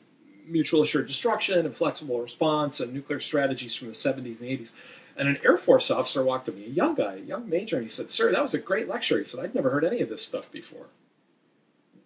mutual 0.46 0.82
assured 0.82 1.06
destruction 1.06 1.64
and 1.64 1.74
flexible 1.74 2.20
response 2.20 2.80
and 2.80 2.92
nuclear 2.92 3.20
strategies 3.20 3.74
from 3.74 3.88
the 3.88 3.94
70s 3.94 4.40
and 4.40 4.50
80s. 4.50 4.72
And 5.16 5.28
an 5.28 5.38
Air 5.44 5.56
Force 5.56 5.90
officer 5.90 6.24
walked 6.24 6.48
up 6.48 6.54
to 6.54 6.60
me, 6.60 6.66
a 6.66 6.70
young 6.70 6.94
guy, 6.94 7.14
a 7.14 7.20
young 7.20 7.48
major, 7.48 7.76
and 7.76 7.84
he 7.84 7.90
said, 7.90 8.10
Sir, 8.10 8.32
that 8.32 8.42
was 8.42 8.54
a 8.54 8.58
great 8.58 8.88
lecture. 8.88 9.18
He 9.18 9.24
said, 9.24 9.40
I'd 9.40 9.54
never 9.54 9.70
heard 9.70 9.84
any 9.84 10.00
of 10.00 10.08
this 10.08 10.24
stuff 10.24 10.50
before. 10.50 10.86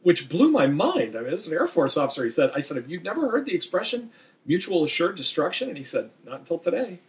Which 0.02 0.28
blew 0.28 0.50
my 0.50 0.66
mind. 0.66 1.16
I 1.16 1.22
mean, 1.22 1.32
as 1.32 1.46
an 1.46 1.54
Air 1.54 1.66
Force 1.66 1.96
officer, 1.96 2.24
he 2.24 2.30
said, 2.30 2.50
I 2.54 2.60
said, 2.60 2.76
Have 2.76 2.90
you 2.90 3.00
never 3.00 3.30
heard 3.30 3.46
the 3.46 3.54
expression 3.54 4.10
mutual 4.44 4.84
assured 4.84 5.16
destruction? 5.16 5.68
And 5.68 5.78
he 5.78 5.84
said, 5.84 6.10
Not 6.24 6.40
until 6.40 6.58
today. 6.58 7.00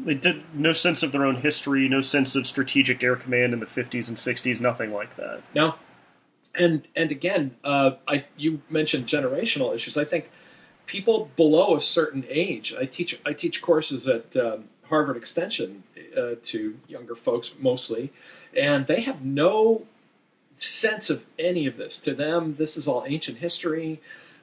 They 0.00 0.14
did 0.14 0.42
no 0.54 0.72
sense 0.72 1.02
of 1.02 1.10
their 1.12 1.24
own 1.24 1.36
history, 1.36 1.88
no 1.88 2.00
sense 2.00 2.36
of 2.36 2.46
strategic 2.46 3.02
air 3.02 3.16
command 3.16 3.52
in 3.52 3.58
the 3.58 3.66
50s 3.66 4.08
and 4.08 4.16
60s, 4.16 4.60
nothing 4.60 4.92
like 4.92 5.16
that. 5.16 5.42
No, 5.54 5.74
and 6.58 6.86
and 6.96 7.10
again, 7.10 7.56
uh, 7.64 7.92
I 8.06 8.24
you 8.36 8.60
mentioned 8.68 9.06
generational 9.06 9.74
issues. 9.74 9.96
I 9.96 10.04
think 10.04 10.30
people 10.86 11.30
below 11.36 11.76
a 11.76 11.80
certain 11.80 12.26
age. 12.28 12.74
I 12.78 12.86
teach 12.86 13.20
I 13.24 13.32
teach 13.32 13.62
courses 13.62 14.08
at 14.08 14.36
um, 14.36 14.64
Harvard 14.88 15.16
Extension 15.16 15.84
uh, 16.16 16.34
to 16.42 16.78
younger 16.88 17.14
folks 17.14 17.54
mostly, 17.58 18.12
and 18.56 18.86
they 18.86 19.02
have 19.02 19.24
no 19.24 19.86
sense 20.56 21.08
of 21.10 21.24
any 21.38 21.66
of 21.66 21.76
this. 21.76 21.98
To 22.00 22.14
them, 22.14 22.56
this 22.56 22.76
is 22.76 22.88
all 22.88 23.04
ancient 23.06 23.38
history. 23.38 24.00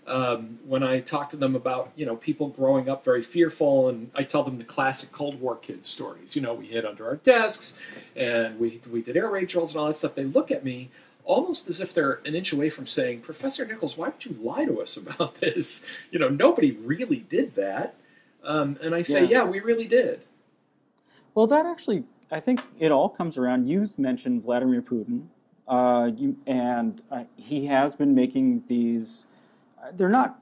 Um, 0.08 0.60
when 0.68 0.84
I 0.84 1.00
talk 1.00 1.32
to 1.32 1.38
them 1.38 1.56
about 1.56 1.92
you 1.96 2.06
know 2.06 2.16
people 2.16 2.50
growing 2.50 2.88
up 2.90 3.04
very 3.04 3.24
fearful, 3.24 3.90
and 3.90 4.12
I 4.16 4.24
tell 4.24 4.44
them 4.44 4.58
the 4.58 4.64
classic 4.64 5.12
Cold 5.12 5.42
War 5.42 5.56
kid 5.56 5.84
stories. 5.84 6.36
You 6.36 6.44
know, 6.44 6.54
we 6.54 6.68
hid 6.68 6.86
under 6.86 7.08
our 7.08 7.18
desks, 7.18 7.78
and 8.16 8.60
we 8.60 8.82
we 8.92 9.02
did 9.02 9.18
air 9.18 9.30
raid 9.30 9.48
drills 9.48 9.74
and 9.74 9.82
all 9.82 9.88
that 9.88 9.98
stuff. 9.98 10.16
They 10.16 10.26
look 10.26 10.52
at 10.52 10.64
me 10.64 10.90
almost 11.26 11.68
as 11.70 11.82
if 11.82 11.94
they're 11.94 12.22
an 12.26 12.36
inch 12.36 12.54
away 12.54 12.70
from 12.70 12.86
saying, 12.86 13.22
Professor 13.22 13.66
Nichols, 13.66 13.98
why 13.98 14.10
would 14.10 14.26
you 14.26 14.38
lie 14.42 14.66
to 14.66 14.82
us 14.82 14.96
about 15.06 15.36
this? 15.42 15.86
You 16.12 16.20
know, 16.20 16.30
nobody 16.30 16.72
really 16.72 17.18
did 17.18 17.56
that. 17.56 17.96
Um, 18.44 18.78
and 18.82 18.94
I 18.94 19.02
say, 19.02 19.24
yeah. 19.24 19.40
yeah, 19.40 19.44
we 19.44 19.60
really 19.60 19.88
did. 19.88 20.22
Well, 21.34 21.48
that 21.48 21.66
actually, 21.66 22.04
I 22.32 22.40
think 22.40 22.62
it 22.80 22.92
all 22.92 23.10
comes 23.10 23.38
around. 23.38 23.68
You 23.68 23.90
mentioned 23.98 24.44
Vladimir 24.44 24.82
Putin, 24.82 25.26
uh, 25.68 26.12
you, 26.16 26.38
and 26.46 27.02
uh, 27.12 27.24
he 27.36 27.66
has 27.66 27.96
been 27.96 28.14
making 28.14 28.64
these. 28.68 29.26
Uh, 29.82 29.92
they're 29.94 30.10
not 30.10 30.40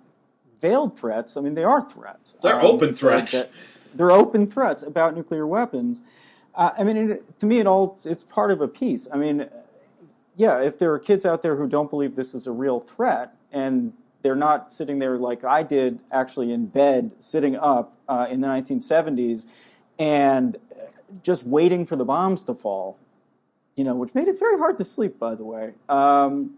veiled 0.59 0.97
threats. 0.97 1.37
I 1.37 1.41
mean, 1.41 1.55
they 1.55 1.63
are 1.63 1.81
threats. 1.81 2.35
They're 2.41 2.59
um, 2.59 2.65
open 2.65 2.93
threats. 2.93 3.53
they're 3.95 4.11
open 4.11 4.45
threats 4.45 4.83
about 4.83 5.15
nuclear 5.15 5.47
weapons. 5.47 6.01
Uh, 6.55 6.71
I 6.77 6.83
mean, 6.83 6.97
it, 6.97 7.39
to 7.39 7.45
me, 7.45 7.59
it 7.59 7.67
all 7.67 7.97
it's 8.05 8.23
part 8.23 8.51
of 8.51 8.61
a 8.61 8.67
piece. 8.67 9.07
I 9.11 9.17
mean, 9.17 9.49
yeah, 10.35 10.61
if 10.61 10.79
there 10.79 10.91
are 10.93 10.99
kids 10.99 11.25
out 11.25 11.41
there 11.41 11.55
who 11.55 11.67
don't 11.67 11.89
believe 11.89 12.15
this 12.15 12.33
is 12.33 12.47
a 12.47 12.51
real 12.51 12.79
threat 12.79 13.35
and 13.51 13.93
they're 14.23 14.35
not 14.35 14.73
sitting 14.73 14.99
there 14.99 15.17
like 15.17 15.43
I 15.43 15.63
did 15.63 15.99
actually 16.11 16.51
in 16.51 16.67
bed, 16.67 17.11
sitting 17.19 17.55
up 17.55 17.97
uh, 18.07 18.27
in 18.29 18.41
the 18.41 18.47
1970s 18.47 19.45
and 19.99 20.57
just 21.21 21.45
waiting 21.45 21.85
for 21.85 21.95
the 21.95 22.05
bombs 22.05 22.43
to 22.45 22.53
fall, 22.53 22.97
you 23.75 23.83
know, 23.83 23.95
which 23.95 24.15
made 24.15 24.27
it 24.27 24.39
very 24.39 24.57
hard 24.57 24.77
to 24.79 24.85
sleep, 24.85 25.19
by 25.19 25.35
the 25.35 25.43
way. 25.43 25.73
Um, 25.89 26.55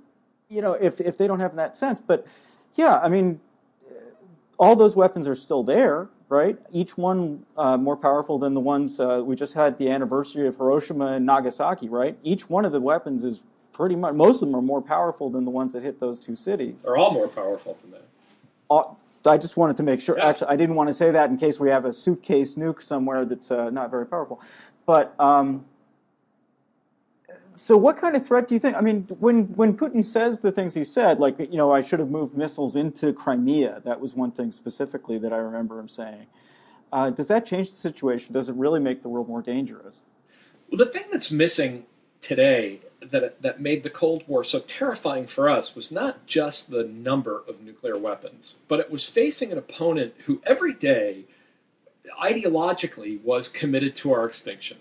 you 0.47 0.61
know, 0.61 0.73
if, 0.73 1.01
if 1.01 1.17
they 1.17 1.27
don't 1.27 1.39
have 1.39 1.55
that 1.55 1.75
sense. 1.75 1.99
But 1.99 2.25
yeah, 2.75 2.99
I 2.99 3.09
mean, 3.09 3.41
all 4.57 4.75
those 4.75 4.95
weapons 4.95 5.27
are 5.27 5.35
still 5.35 5.63
there, 5.63 6.07
right? 6.29 6.57
Each 6.71 6.97
one 6.97 7.45
uh, 7.57 7.77
more 7.77 7.97
powerful 7.97 8.39
than 8.39 8.53
the 8.53 8.59
ones 8.61 8.99
uh, 8.99 9.21
we 9.25 9.35
just 9.35 9.53
had 9.53 9.77
the 9.77 9.89
anniversary 9.89 10.47
of 10.47 10.55
Hiroshima 10.55 11.07
and 11.07 11.25
Nagasaki, 11.25 11.89
right? 11.89 12.17
Each 12.23 12.49
one 12.49 12.63
of 12.63 12.71
the 12.71 12.79
weapons 12.79 13.23
is 13.23 13.43
pretty 13.75 13.95
much 13.95 14.13
most 14.13 14.41
of 14.41 14.47
them 14.47 14.55
are 14.55 14.61
more 14.61 14.81
powerful 14.81 15.29
than 15.29 15.43
the 15.43 15.51
ones 15.51 15.73
that 15.73 15.83
hit 15.83 15.99
those 15.99 16.17
two 16.17 16.35
cities. 16.35 16.83
They're 16.83 16.95
all 16.95 17.11
more 17.11 17.27
powerful 17.27 17.77
than 17.81 17.91
that. 17.91 18.07
Uh, 18.69 18.83
I 19.25 19.37
just 19.37 19.57
wanted 19.57 19.75
to 19.77 19.83
make 19.83 19.99
sure. 19.99 20.17
Yeah. 20.17 20.27
Actually, 20.27 20.47
I 20.47 20.55
didn't 20.55 20.75
want 20.75 20.87
to 20.87 20.93
say 20.93 21.11
that 21.11 21.29
in 21.29 21.37
case 21.37 21.59
we 21.59 21.69
have 21.69 21.83
a 21.83 21.91
suitcase 21.91 22.55
nuke 22.55 22.81
somewhere 22.81 23.25
that's 23.25 23.51
uh, 23.51 23.69
not 23.71 23.91
very 23.91 24.05
powerful. 24.05 24.41
But 24.85 25.13
um, 25.19 25.65
so, 27.57 27.75
what 27.75 27.97
kind 27.97 28.15
of 28.15 28.25
threat 28.25 28.47
do 28.47 28.55
you 28.55 28.59
think? 28.59 28.77
I 28.77 28.81
mean, 28.81 29.07
when 29.19 29.45
when 29.55 29.75
Putin 29.75 30.05
says 30.05 30.39
the 30.39 30.51
things 30.51 30.73
he 30.73 30.83
said, 30.83 31.19
like 31.19 31.37
you 31.39 31.57
know, 31.57 31.73
I 31.73 31.81
should 31.81 31.99
have 31.99 32.09
moved 32.09 32.37
missiles 32.37 32.77
into 32.77 33.11
Crimea. 33.11 33.81
That 33.83 33.99
was 33.99 34.15
one 34.15 34.31
thing 34.31 34.51
specifically 34.53 35.17
that 35.17 35.33
I 35.33 35.37
remember 35.37 35.79
him 35.79 35.89
saying. 35.89 36.27
Uh, 36.93 37.09
does 37.09 37.27
that 37.27 37.45
change 37.45 37.71
the 37.71 37.75
situation? 37.75 38.31
Does 38.31 38.47
it 38.47 38.55
really 38.55 38.79
make 38.79 39.01
the 39.01 39.09
world 39.09 39.27
more 39.27 39.41
dangerous? 39.41 40.03
Well, 40.69 40.77
the 40.77 40.85
thing 40.85 41.05
that's 41.11 41.29
missing 41.29 41.85
today 42.21 42.79
that 43.11 43.41
that 43.41 43.61
made 43.61 43.83
the 43.83 43.89
Cold 43.89 44.23
War 44.27 44.43
so 44.43 44.59
terrifying 44.59 45.27
for 45.27 45.49
us 45.49 45.75
was 45.75 45.91
not 45.91 46.25
just 46.25 46.69
the 46.69 46.83
number 46.83 47.43
of 47.47 47.61
nuclear 47.61 47.97
weapons, 47.97 48.57
but 48.67 48.79
it 48.79 48.91
was 48.91 49.05
facing 49.05 49.51
an 49.51 49.57
opponent 49.57 50.13
who 50.25 50.41
every 50.45 50.73
day, 50.73 51.25
ideologically, 52.21 53.21
was 53.23 53.47
committed 53.47 53.95
to 53.97 54.13
our 54.13 54.25
extinction. 54.25 54.77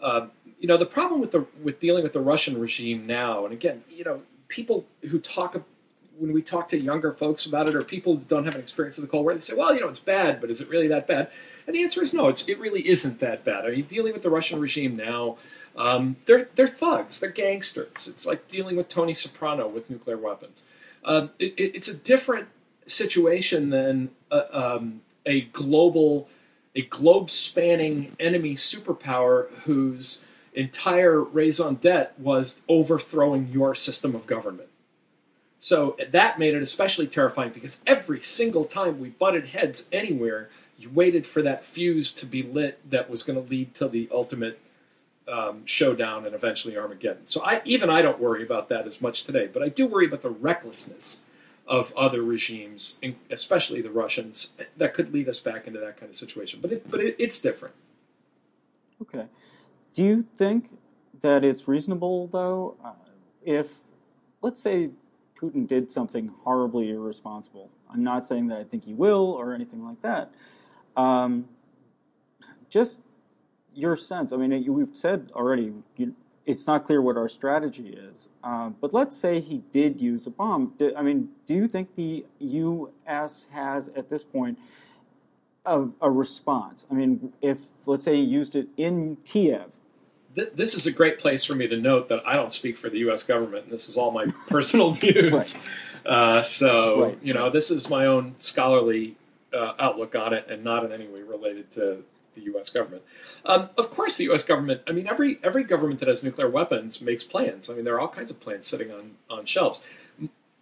Uh, 0.00 0.28
you 0.58 0.66
know, 0.66 0.76
the 0.76 0.86
problem 0.86 1.20
with 1.20 1.30
the 1.30 1.46
with 1.62 1.80
dealing 1.80 2.02
with 2.02 2.12
the 2.12 2.20
Russian 2.20 2.58
regime 2.58 3.06
now, 3.06 3.44
and 3.44 3.52
again, 3.52 3.84
you 3.90 4.04
know, 4.04 4.22
people 4.48 4.84
who 5.08 5.18
talk 5.18 5.54
when 6.20 6.32
we 6.32 6.42
talk 6.42 6.68
to 6.68 6.78
younger 6.78 7.12
folks 7.12 7.46
about 7.46 7.68
it, 7.68 7.74
or 7.74 7.82
people 7.82 8.16
who 8.16 8.22
don't 8.28 8.44
have 8.44 8.54
an 8.54 8.60
experience 8.60 8.98
of 8.98 9.02
the 9.02 9.08
Cold 9.08 9.24
War, 9.24 9.34
they 9.34 9.40
say, 9.40 9.54
"Well, 9.54 9.74
you 9.74 9.80
know, 9.80 9.88
it's 9.88 9.98
bad, 9.98 10.40
but 10.40 10.50
is 10.50 10.60
it 10.60 10.68
really 10.68 10.88
that 10.88 11.06
bad?" 11.06 11.30
And 11.66 11.74
the 11.74 11.82
answer 11.82 12.02
is 12.02 12.12
no. 12.12 12.28
It's 12.28 12.46
it 12.48 12.58
really 12.58 12.86
isn't 12.86 13.20
that 13.20 13.44
bad. 13.44 13.64
I 13.64 13.70
mean, 13.70 13.86
dealing 13.86 14.12
with 14.12 14.22
the 14.22 14.30
Russian 14.30 14.60
regime 14.60 14.96
now, 14.96 15.38
um, 15.76 16.16
they're 16.26 16.48
they're 16.54 16.68
thugs. 16.68 17.20
They're 17.20 17.30
gangsters. 17.30 18.06
It's 18.06 18.26
like 18.26 18.48
dealing 18.48 18.76
with 18.76 18.88
Tony 18.88 19.14
Soprano 19.14 19.66
with 19.66 19.88
nuclear 19.88 20.18
weapons. 20.18 20.64
Um, 21.04 21.30
it, 21.38 21.54
it, 21.56 21.76
it's 21.76 21.88
a 21.88 21.96
different 21.96 22.48
situation 22.86 23.70
than 23.70 24.10
a, 24.30 24.58
um, 24.58 25.02
a 25.24 25.42
global, 25.42 26.28
a 26.74 26.82
globe-spanning 26.82 28.16
enemy 28.18 28.54
superpower 28.54 29.50
whose 29.60 30.24
entire 30.54 31.20
raison 31.22 31.76
d'être 31.76 32.10
was 32.18 32.62
overthrowing 32.68 33.48
your 33.48 33.74
system 33.74 34.14
of 34.14 34.26
government. 34.26 34.69
So 35.62 35.94
that 36.10 36.38
made 36.38 36.54
it 36.54 36.62
especially 36.62 37.06
terrifying 37.06 37.50
because 37.50 37.82
every 37.86 38.22
single 38.22 38.64
time 38.64 38.98
we 38.98 39.10
butted 39.10 39.48
heads 39.48 39.84
anywhere, 39.92 40.48
you 40.78 40.88
waited 40.88 41.26
for 41.26 41.42
that 41.42 41.62
fuse 41.62 42.14
to 42.14 42.24
be 42.24 42.42
lit 42.42 42.80
that 42.90 43.10
was 43.10 43.22
going 43.22 43.40
to 43.40 43.46
lead 43.46 43.74
to 43.74 43.86
the 43.86 44.08
ultimate 44.10 44.58
um, 45.28 45.66
showdown 45.66 46.24
and 46.24 46.34
eventually 46.34 46.78
Armageddon. 46.78 47.26
So 47.26 47.42
I, 47.44 47.60
even 47.66 47.90
I 47.90 48.00
don't 48.00 48.18
worry 48.18 48.42
about 48.42 48.70
that 48.70 48.86
as 48.86 49.02
much 49.02 49.24
today, 49.24 49.50
but 49.52 49.62
I 49.62 49.68
do 49.68 49.86
worry 49.86 50.06
about 50.06 50.22
the 50.22 50.30
recklessness 50.30 51.24
of 51.66 51.92
other 51.94 52.22
regimes, 52.22 52.98
especially 53.30 53.82
the 53.82 53.90
Russians, 53.90 54.52
that 54.78 54.94
could 54.94 55.12
lead 55.12 55.28
us 55.28 55.40
back 55.40 55.66
into 55.66 55.78
that 55.80 56.00
kind 56.00 56.08
of 56.08 56.16
situation. 56.16 56.60
But 56.62 56.72
it, 56.72 56.90
but 56.90 57.00
it, 57.00 57.16
it's 57.18 57.38
different. 57.38 57.74
Okay. 59.02 59.26
Do 59.92 60.02
you 60.04 60.22
think 60.22 60.70
that 61.20 61.44
it's 61.44 61.68
reasonable, 61.68 62.28
though, 62.28 62.76
uh, 62.82 62.92
if, 63.44 63.68
let's 64.40 64.58
say, 64.58 64.90
Putin 65.40 65.66
did 65.66 65.90
something 65.90 66.30
horribly 66.44 66.90
irresponsible? 66.90 67.70
I'm 67.92 68.04
not 68.04 68.26
saying 68.26 68.48
that 68.48 68.58
I 68.58 68.64
think 68.64 68.84
he 68.84 68.94
will 68.94 69.32
or 69.32 69.54
anything 69.54 69.84
like 69.84 70.00
that. 70.02 70.32
Um, 70.96 71.48
just 72.68 73.00
your 73.74 73.96
sense? 73.96 74.32
I 74.32 74.36
mean, 74.36 74.72
we've 74.72 74.94
said 74.94 75.30
already, 75.34 75.72
you, 75.96 76.14
it's 76.46 76.66
not 76.66 76.84
clear 76.84 77.00
what 77.00 77.16
our 77.16 77.28
strategy 77.28 77.88
is. 77.88 78.28
Uh, 78.42 78.70
but 78.80 78.92
let's 78.92 79.16
say 79.16 79.40
he 79.40 79.62
did 79.72 80.00
use 80.00 80.26
a 80.26 80.30
bomb. 80.30 80.74
I 80.96 81.02
mean, 81.02 81.30
do 81.46 81.54
you 81.54 81.66
think 81.66 81.94
the 81.96 82.24
U.S. 82.38 83.48
has 83.52 83.88
at 83.90 84.08
this 84.08 84.24
point 84.24 84.58
a, 85.64 85.86
a 86.00 86.10
response? 86.10 86.86
I 86.90 86.94
mean, 86.94 87.32
if 87.40 87.60
let's 87.86 88.02
say 88.04 88.16
he 88.16 88.22
used 88.22 88.56
it 88.56 88.68
in 88.76 89.16
Kiev. 89.24 89.70
This 90.34 90.74
is 90.74 90.86
a 90.86 90.92
great 90.92 91.18
place 91.18 91.44
for 91.44 91.54
me 91.54 91.66
to 91.66 91.76
note 91.76 92.08
that 92.08 92.26
I 92.26 92.36
don't 92.36 92.52
speak 92.52 92.76
for 92.76 92.88
the 92.88 92.98
U.S. 92.98 93.22
government, 93.24 93.64
and 93.64 93.72
this 93.72 93.88
is 93.88 93.96
all 93.96 94.10
my 94.10 94.26
personal 94.46 94.92
views. 94.92 95.54
Right. 96.04 96.12
Uh, 96.12 96.42
so, 96.42 97.02
right. 97.02 97.18
you 97.22 97.34
know, 97.34 97.50
this 97.50 97.70
is 97.70 97.90
my 97.90 98.06
own 98.06 98.34
scholarly 98.38 99.16
uh, 99.52 99.74
outlook 99.78 100.14
on 100.14 100.32
it, 100.32 100.46
and 100.48 100.62
not 100.62 100.84
in 100.84 100.92
any 100.92 101.08
way 101.08 101.22
related 101.22 101.70
to 101.72 102.04
the 102.34 102.42
U.S. 102.42 102.70
government. 102.70 103.02
Um, 103.44 103.70
of 103.76 103.90
course, 103.90 104.16
the 104.16 104.24
U.S. 104.24 104.44
government. 104.44 104.82
I 104.86 104.92
mean, 104.92 105.08
every 105.08 105.40
every 105.42 105.64
government 105.64 106.00
that 106.00 106.08
has 106.08 106.22
nuclear 106.22 106.48
weapons 106.48 107.00
makes 107.00 107.24
plans. 107.24 107.68
I 107.68 107.74
mean, 107.74 107.84
there 107.84 107.94
are 107.94 108.00
all 108.00 108.08
kinds 108.08 108.30
of 108.30 108.40
plans 108.40 108.66
sitting 108.66 108.90
on 108.90 109.12
on 109.28 109.44
shelves. 109.44 109.82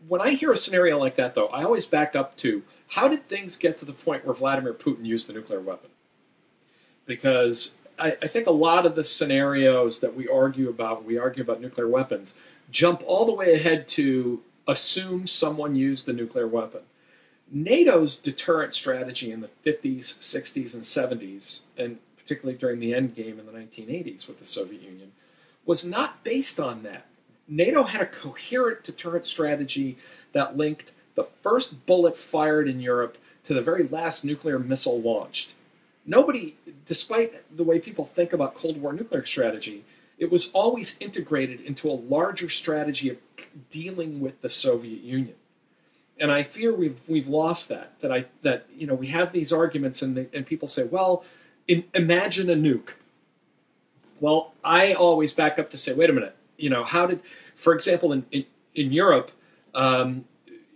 When 0.07 0.21
I 0.21 0.31
hear 0.31 0.53
a 0.53 0.57
scenario 0.57 0.99
like 0.99 1.17
that, 1.17 1.35
though, 1.35 1.49
I 1.49 1.65
always 1.65 1.85
back 1.85 2.15
up 2.15 2.37
to 2.39 2.63
how 2.89 3.09
did 3.09 3.29
things 3.29 3.57
get 3.57 3.79
to 3.79 3.85
the 3.85 3.93
point 3.93 4.25
where 4.25 4.35
Vladimir 4.35 4.73
Putin 4.73 5.05
used 5.05 5.29
the 5.29 5.33
nuclear 5.33 5.61
weapon? 5.61 5.91
Because 7.05 7.79
I, 7.99 8.17
I 8.23 8.27
think 8.27 8.47
a 8.47 8.53
lot 8.53 8.87
of 8.87 8.95
the 8.95 9.05
scenarios 9.05 10.01
that 10.01 10.15
we 10.15 10.29
argue 10.29 10.69
about, 10.69 11.05
we 11.05 11.19
argue 11.19 11.43
about 11.43 11.61
nuclear 11.61 11.89
weapons, 11.89 12.39
jump 12.71 13.03
all 13.07 13.27
the 13.27 13.33
way 13.33 13.55
ahead 13.55 13.89
to 13.89 14.43
assume 14.67 15.27
someone 15.27 15.75
used 15.75 16.07
the 16.07 16.13
nuclear 16.13 16.47
weapon. 16.47 16.83
NATO's 17.51 18.17
deterrent 18.17 18.75
strategy 18.75 19.33
in 19.33 19.41
the 19.41 19.51
50s, 19.65 20.19
60s, 20.19 20.75
and 20.75 20.83
70s, 20.85 21.63
and 21.79 21.99
particularly 22.19 22.59
during 22.59 22.79
the 22.79 22.95
end 22.95 23.15
game 23.15 23.39
in 23.39 23.47
the 23.47 23.53
1980s 23.53 24.29
with 24.29 24.39
the 24.39 24.45
Soviet 24.45 24.83
Union, 24.83 25.13
was 25.65 25.85
not 25.85 26.23
based 26.25 26.61
on 26.61 26.83
that. 26.83 27.07
NATO 27.49 27.85
had 27.85 28.03
a 28.03 28.07
coherent 28.07 28.85
deterrent 28.85 29.25
strategy 29.25 29.97
that 30.33 30.57
linked 30.57 30.93
the 31.15 31.25
first 31.43 31.87
bullet 31.87 32.19
fired 32.19 32.69
in 32.69 32.81
Europe 32.81 33.17
to 33.45 33.55
the 33.55 33.63
very 33.63 33.85
last 33.85 34.25
nuclear 34.25 34.59
missile 34.59 35.01
launched. 35.01 35.55
Nobody, 36.09 36.57
despite 36.85 37.57
the 37.57 37.63
way 37.63 37.79
people 37.79 38.05
think 38.05 38.33
about 38.33 38.55
Cold 38.55 38.81
War 38.81 38.93
nuclear 38.93 39.25
strategy, 39.25 39.85
it 40.19 40.33
was 40.33 40.51
always 40.51 40.97
integrated 40.99 41.61
into 41.61 41.89
a 41.89 41.93
larger 41.93 42.49
strategy 42.49 43.11
of 43.11 43.19
dealing 43.71 44.21
with 44.21 44.41
the 44.41 44.49
Soviet 44.49 45.03
Union 45.03 45.37
and 46.21 46.33
I 46.33 46.43
fear 46.43 46.75
we've 46.75 47.01
we've 47.09 47.29
lost 47.29 47.69
that. 47.69 47.93
That 48.01 48.13
I 48.13 48.27
that 48.43 48.67
you 48.77 48.87
know 48.87 48.95
we 48.95 49.09
have 49.09 49.33
these 49.33 49.53
arguments 49.53 50.03
and 50.03 50.17
the, 50.17 50.29
and 50.33 50.47
people 50.47 50.69
say, 50.69 50.85
well, 50.85 51.25
in, 51.67 51.85
imagine 51.95 52.51
a 52.51 52.55
nuke. 52.55 52.95
Well, 54.21 54.53
I 54.65 54.95
always 54.95 55.33
back 55.33 55.59
up 55.59 55.71
to 55.71 55.79
say, 55.79 55.93
wait 55.95 56.11
a 56.11 56.13
minute. 56.13 56.37
You 56.57 56.71
know, 56.71 56.83
how 56.83 57.07
did, 57.07 57.21
for 57.55 57.75
example, 57.75 58.13
in 58.13 58.27
in, 58.33 58.45
in 58.75 58.93
Europe, 58.93 59.31
um, 59.75 60.25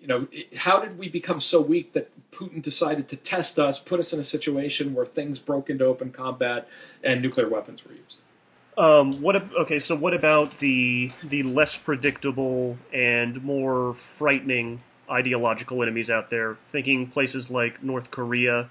you 0.03 0.09
know, 0.09 0.27
how 0.57 0.81
did 0.81 0.99
we 0.99 1.09
become 1.09 1.41
so 1.41 1.61
weak 1.61 1.93
that 1.93 2.11
Putin 2.33 2.61
decided 2.61 3.09
to 3.11 3.17
test 3.17 3.59
us, 3.59 3.79
put 3.79 4.01
us 4.01 4.13
in 4.13 4.19
a 4.19 4.25
situation 4.25 4.95
where 4.95 5.07
things 5.07 5.39
broke 5.39 5.71
into 5.71 5.85
open 5.85 6.11
combat 6.11 6.69
and 7.05 7.23
nuclear 7.23 7.49
weapons 7.49 7.85
were 7.85 7.93
used? 7.93 8.19
Um, 8.77 9.23
what? 9.23 9.37
Okay, 9.55 9.79
so 9.79 9.95
what 9.95 10.13
about 10.13 10.51
the 10.59 11.13
the 11.23 11.45
less 11.45 11.77
predictable 11.77 12.79
and 12.93 13.43
more 13.45 13.95
frightening 13.95 14.83
ideological 15.09 15.83
enemies 15.83 16.11
out 16.11 16.31
there? 16.31 16.57
Thinking 16.67 17.07
places 17.07 17.51
like 17.51 17.83
North 17.83 18.11
Korea. 18.11 18.71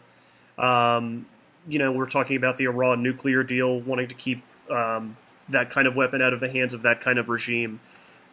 Um, 0.57 1.27
you 1.67 1.79
know, 1.79 1.93
we're 1.93 2.07
talking 2.07 2.35
about 2.35 2.57
the 2.57 2.65
Iran 2.65 3.03
nuclear 3.03 3.43
deal, 3.43 3.79
wanting 3.79 4.07
to 4.09 4.15
keep 4.15 4.43
um, 4.69 5.15
that 5.47 5.69
kind 5.69 5.87
of 5.87 5.95
weapon 5.95 6.21
out 6.21 6.33
of 6.33 6.41
the 6.41 6.49
hands 6.49 6.73
of 6.73 6.81
that 6.81 6.99
kind 6.99 7.19
of 7.19 7.29
regime. 7.29 7.79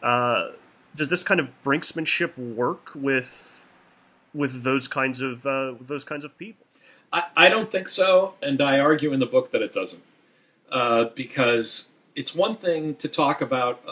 Uh, 0.03 0.49
does 0.95 1.09
this 1.09 1.23
kind 1.23 1.41
of 1.41 1.49
brinksmanship 1.65 2.37
work 2.37 2.91
with 2.95 3.67
with 4.35 4.63
those 4.63 4.89
kinds 4.89 5.21
of 5.21 5.47
uh, 5.47 5.75
those 5.81 6.05
kinds 6.05 6.25
of 6.25 6.37
people? 6.39 6.67
I, 7.13 7.25
I 7.37 7.49
don't 7.49 7.71
think 7.71 7.89
so, 7.89 8.35
and 8.43 8.61
I 8.61 8.79
argue 8.81 9.13
in 9.13 9.21
the 9.21 9.27
book 9.27 9.51
that 9.53 9.63
it 9.63 9.73
doesn't, 9.73 10.03
uh, 10.71 11.07
because 11.15 11.89
it's 12.15 12.35
one 12.35 12.57
thing 12.57 12.97
to 12.97 13.09
talk 13.09 13.41
about 13.41 13.83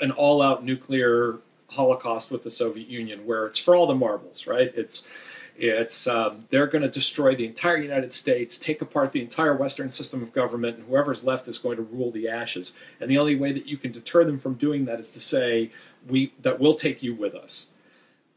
an 0.00 0.10
all-out 0.10 0.64
nuclear 0.64 1.38
holocaust 1.70 2.30
with 2.30 2.42
the 2.42 2.50
Soviet 2.50 2.88
Union, 2.88 3.24
where 3.24 3.46
it's 3.46 3.58
for 3.58 3.74
all 3.74 3.86
the 3.86 3.94
marbles, 3.94 4.46
right? 4.46 4.72
It's 4.76 5.08
it's 5.56 6.06
um, 6.06 6.46
they're 6.50 6.66
going 6.66 6.82
to 6.82 6.90
destroy 6.90 7.34
the 7.36 7.46
entire 7.46 7.76
United 7.76 8.12
States, 8.12 8.58
take 8.58 8.82
apart 8.82 9.12
the 9.12 9.20
entire 9.20 9.56
Western 9.56 9.90
system 9.90 10.22
of 10.22 10.32
government, 10.32 10.78
and 10.78 10.88
whoever's 10.88 11.24
left 11.24 11.46
is 11.46 11.58
going 11.58 11.76
to 11.76 11.82
rule 11.82 12.10
the 12.10 12.28
ashes. 12.28 12.74
And 13.00 13.10
the 13.10 13.18
only 13.18 13.36
way 13.36 13.52
that 13.52 13.66
you 13.66 13.76
can 13.76 13.92
deter 13.92 14.24
them 14.24 14.38
from 14.38 14.54
doing 14.54 14.84
that 14.86 14.98
is 14.98 15.10
to 15.12 15.20
say 15.20 15.70
we 16.08 16.32
that 16.42 16.58
we'll 16.58 16.74
take 16.74 17.02
you 17.02 17.14
with 17.14 17.34
us. 17.34 17.70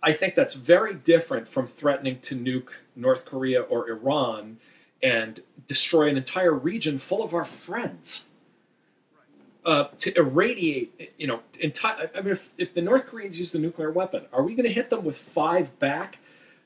I 0.03 0.13
think 0.13 0.36
that's 0.36 0.53
very 0.53 0.93
different 0.93 1.47
from 1.47 1.67
threatening 1.67 2.19
to 2.19 2.36
nuke 2.36 2.69
North 2.95 3.25
Korea 3.25 3.62
or 3.62 3.89
Iran 3.89 4.59
and 5.01 5.41
destroy 5.65 6.09
an 6.09 6.17
entire 6.17 6.53
region 6.53 7.00
full 7.00 7.24
of 7.24 7.33
our 7.33 7.45
friends. 7.45 8.29
Uh, 9.65 9.89
to 10.00 10.15
irradiate, 10.17 11.12
you 11.17 11.27
know, 11.27 11.41
entire. 11.59 12.09
I 12.15 12.21
mean, 12.21 12.31
if, 12.31 12.53
if 12.57 12.74
the 12.74 12.81
North 12.81 13.07
Koreans 13.07 13.38
use 13.38 13.51
the 13.51 13.59
nuclear 13.59 13.91
weapon, 13.91 14.25
are 14.31 14.41
we 14.41 14.55
going 14.55 14.67
to 14.67 14.71
hit 14.71 14.89
them 14.89 15.03
with 15.03 15.17
five 15.17 15.77
back? 15.77 16.19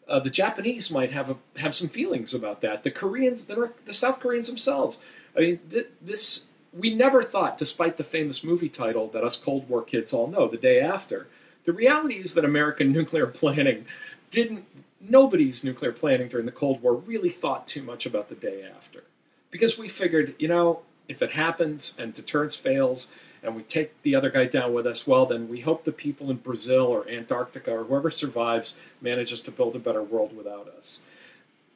Uh, 0.07 0.19
the 0.19 0.29
Japanese 0.29 0.91
might 0.91 1.11
have 1.11 1.29
a, 1.29 1.37
have 1.59 1.73
some 1.73 1.87
feelings 1.87 2.33
about 2.33 2.61
that. 2.61 2.83
The 2.83 2.91
Koreans, 2.91 3.45
the, 3.45 3.71
the 3.85 3.93
South 3.93 4.19
Koreans 4.19 4.47
themselves. 4.47 5.01
I 5.37 5.39
mean, 5.39 5.59
th- 5.69 5.87
this 6.01 6.47
we 6.73 6.93
never 6.93 7.23
thought, 7.23 7.57
despite 7.57 7.97
the 7.97 8.03
famous 8.03 8.43
movie 8.43 8.69
title 8.69 9.07
that 9.09 9.23
us 9.23 9.35
Cold 9.35 9.67
War 9.67 9.81
kids 9.81 10.13
all 10.13 10.27
know, 10.27 10.47
The 10.47 10.57
Day 10.57 10.79
After. 10.79 11.27
The 11.65 11.73
reality 11.73 12.15
is 12.15 12.33
that 12.33 12.45
American 12.45 12.91
nuclear 12.93 13.27
planning 13.27 13.85
didn't. 14.29 14.65
Nobody's 14.99 15.63
nuclear 15.63 15.91
planning 15.91 16.29
during 16.29 16.45
the 16.45 16.51
Cold 16.51 16.81
War 16.81 16.95
really 16.95 17.31
thought 17.31 17.67
too 17.67 17.81
much 17.81 18.05
about 18.05 18.29
the 18.29 18.35
day 18.35 18.63
after, 18.63 19.03
because 19.49 19.77
we 19.77 19.89
figured, 19.89 20.35
you 20.37 20.47
know, 20.47 20.81
if 21.07 21.21
it 21.23 21.31
happens 21.31 21.97
and 21.97 22.13
deterrence 22.13 22.55
fails, 22.55 23.11
and 23.43 23.55
we 23.55 23.63
take 23.63 24.01
the 24.03 24.15
other 24.15 24.29
guy 24.29 24.45
down 24.45 24.73
with 24.73 24.85
us, 24.85 25.07
well, 25.07 25.25
then 25.25 25.49
we 25.49 25.61
hope 25.61 25.83
the 25.83 25.91
people 25.91 26.29
in 26.29 26.37
Brazil 26.37 26.85
or 26.85 27.09
Antarctica 27.09 27.71
or 27.71 27.83
whoever 27.83 28.11
survives 28.11 28.79
manages 29.01 29.41
to 29.41 29.51
build 29.51 29.75
a 29.75 29.79
better 29.79 30.03
world 30.03 30.35
without 30.35 30.67
us. 30.67 31.01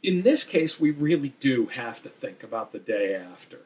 In 0.04 0.22
this 0.22 0.44
case, 0.44 0.80
we 0.80 0.92
really 0.92 1.34
do 1.40 1.66
have 1.68 2.04
to 2.04 2.10
think 2.10 2.44
about 2.44 2.72
the 2.72 2.80
day 2.80 3.16
after. 3.16 3.62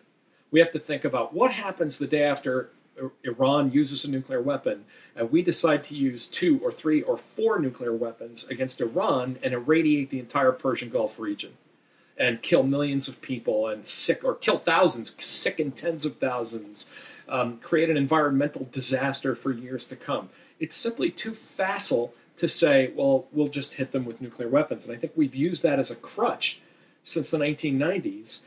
We 0.51 0.59
have 0.61 0.71
to 0.71 0.79
think 0.79 1.03
about 1.03 1.33
what 1.33 1.51
happens 1.51 1.97
the 1.97 2.07
day 2.07 2.23
after 2.23 2.69
Iran 3.23 3.71
uses 3.71 4.03
a 4.03 4.11
nuclear 4.11 4.41
weapon 4.41 4.85
and 5.15 5.31
we 5.31 5.41
decide 5.41 5.83
to 5.85 5.95
use 5.95 6.27
two 6.27 6.59
or 6.63 6.71
three 6.71 7.01
or 7.01 7.17
four 7.17 7.59
nuclear 7.59 7.93
weapons 7.93 8.47
against 8.47 8.81
Iran 8.81 9.37
and 9.43 9.53
irradiate 9.53 10.09
the 10.09 10.19
entire 10.19 10.51
Persian 10.51 10.89
Gulf 10.89 11.19
region 11.19 11.53
and 12.17 12.41
kill 12.41 12.63
millions 12.63 13.07
of 13.07 13.21
people 13.21 13.67
and 13.67 13.85
sick 13.85 14.23
or 14.23 14.35
kill 14.35 14.57
thousands, 14.57 15.15
sicken 15.23 15.71
tens 15.71 16.05
of 16.05 16.17
thousands, 16.17 16.89
um, 17.29 17.57
create 17.57 17.89
an 17.89 17.97
environmental 17.97 18.67
disaster 18.71 19.35
for 19.35 19.51
years 19.51 19.87
to 19.87 19.95
come. 19.95 20.29
It's 20.59 20.75
simply 20.75 21.11
too 21.11 21.33
facile 21.33 22.13
to 22.37 22.47
say, 22.47 22.91
well, 22.95 23.27
we'll 23.31 23.47
just 23.47 23.75
hit 23.75 23.91
them 23.91 24.05
with 24.05 24.21
nuclear 24.21 24.49
weapons. 24.49 24.85
And 24.85 24.95
I 24.95 24.99
think 24.99 25.13
we've 25.15 25.35
used 25.35 25.63
that 25.63 25.79
as 25.79 25.91
a 25.91 25.95
crutch 25.95 26.61
since 27.03 27.29
the 27.29 27.37
1990s 27.37 28.41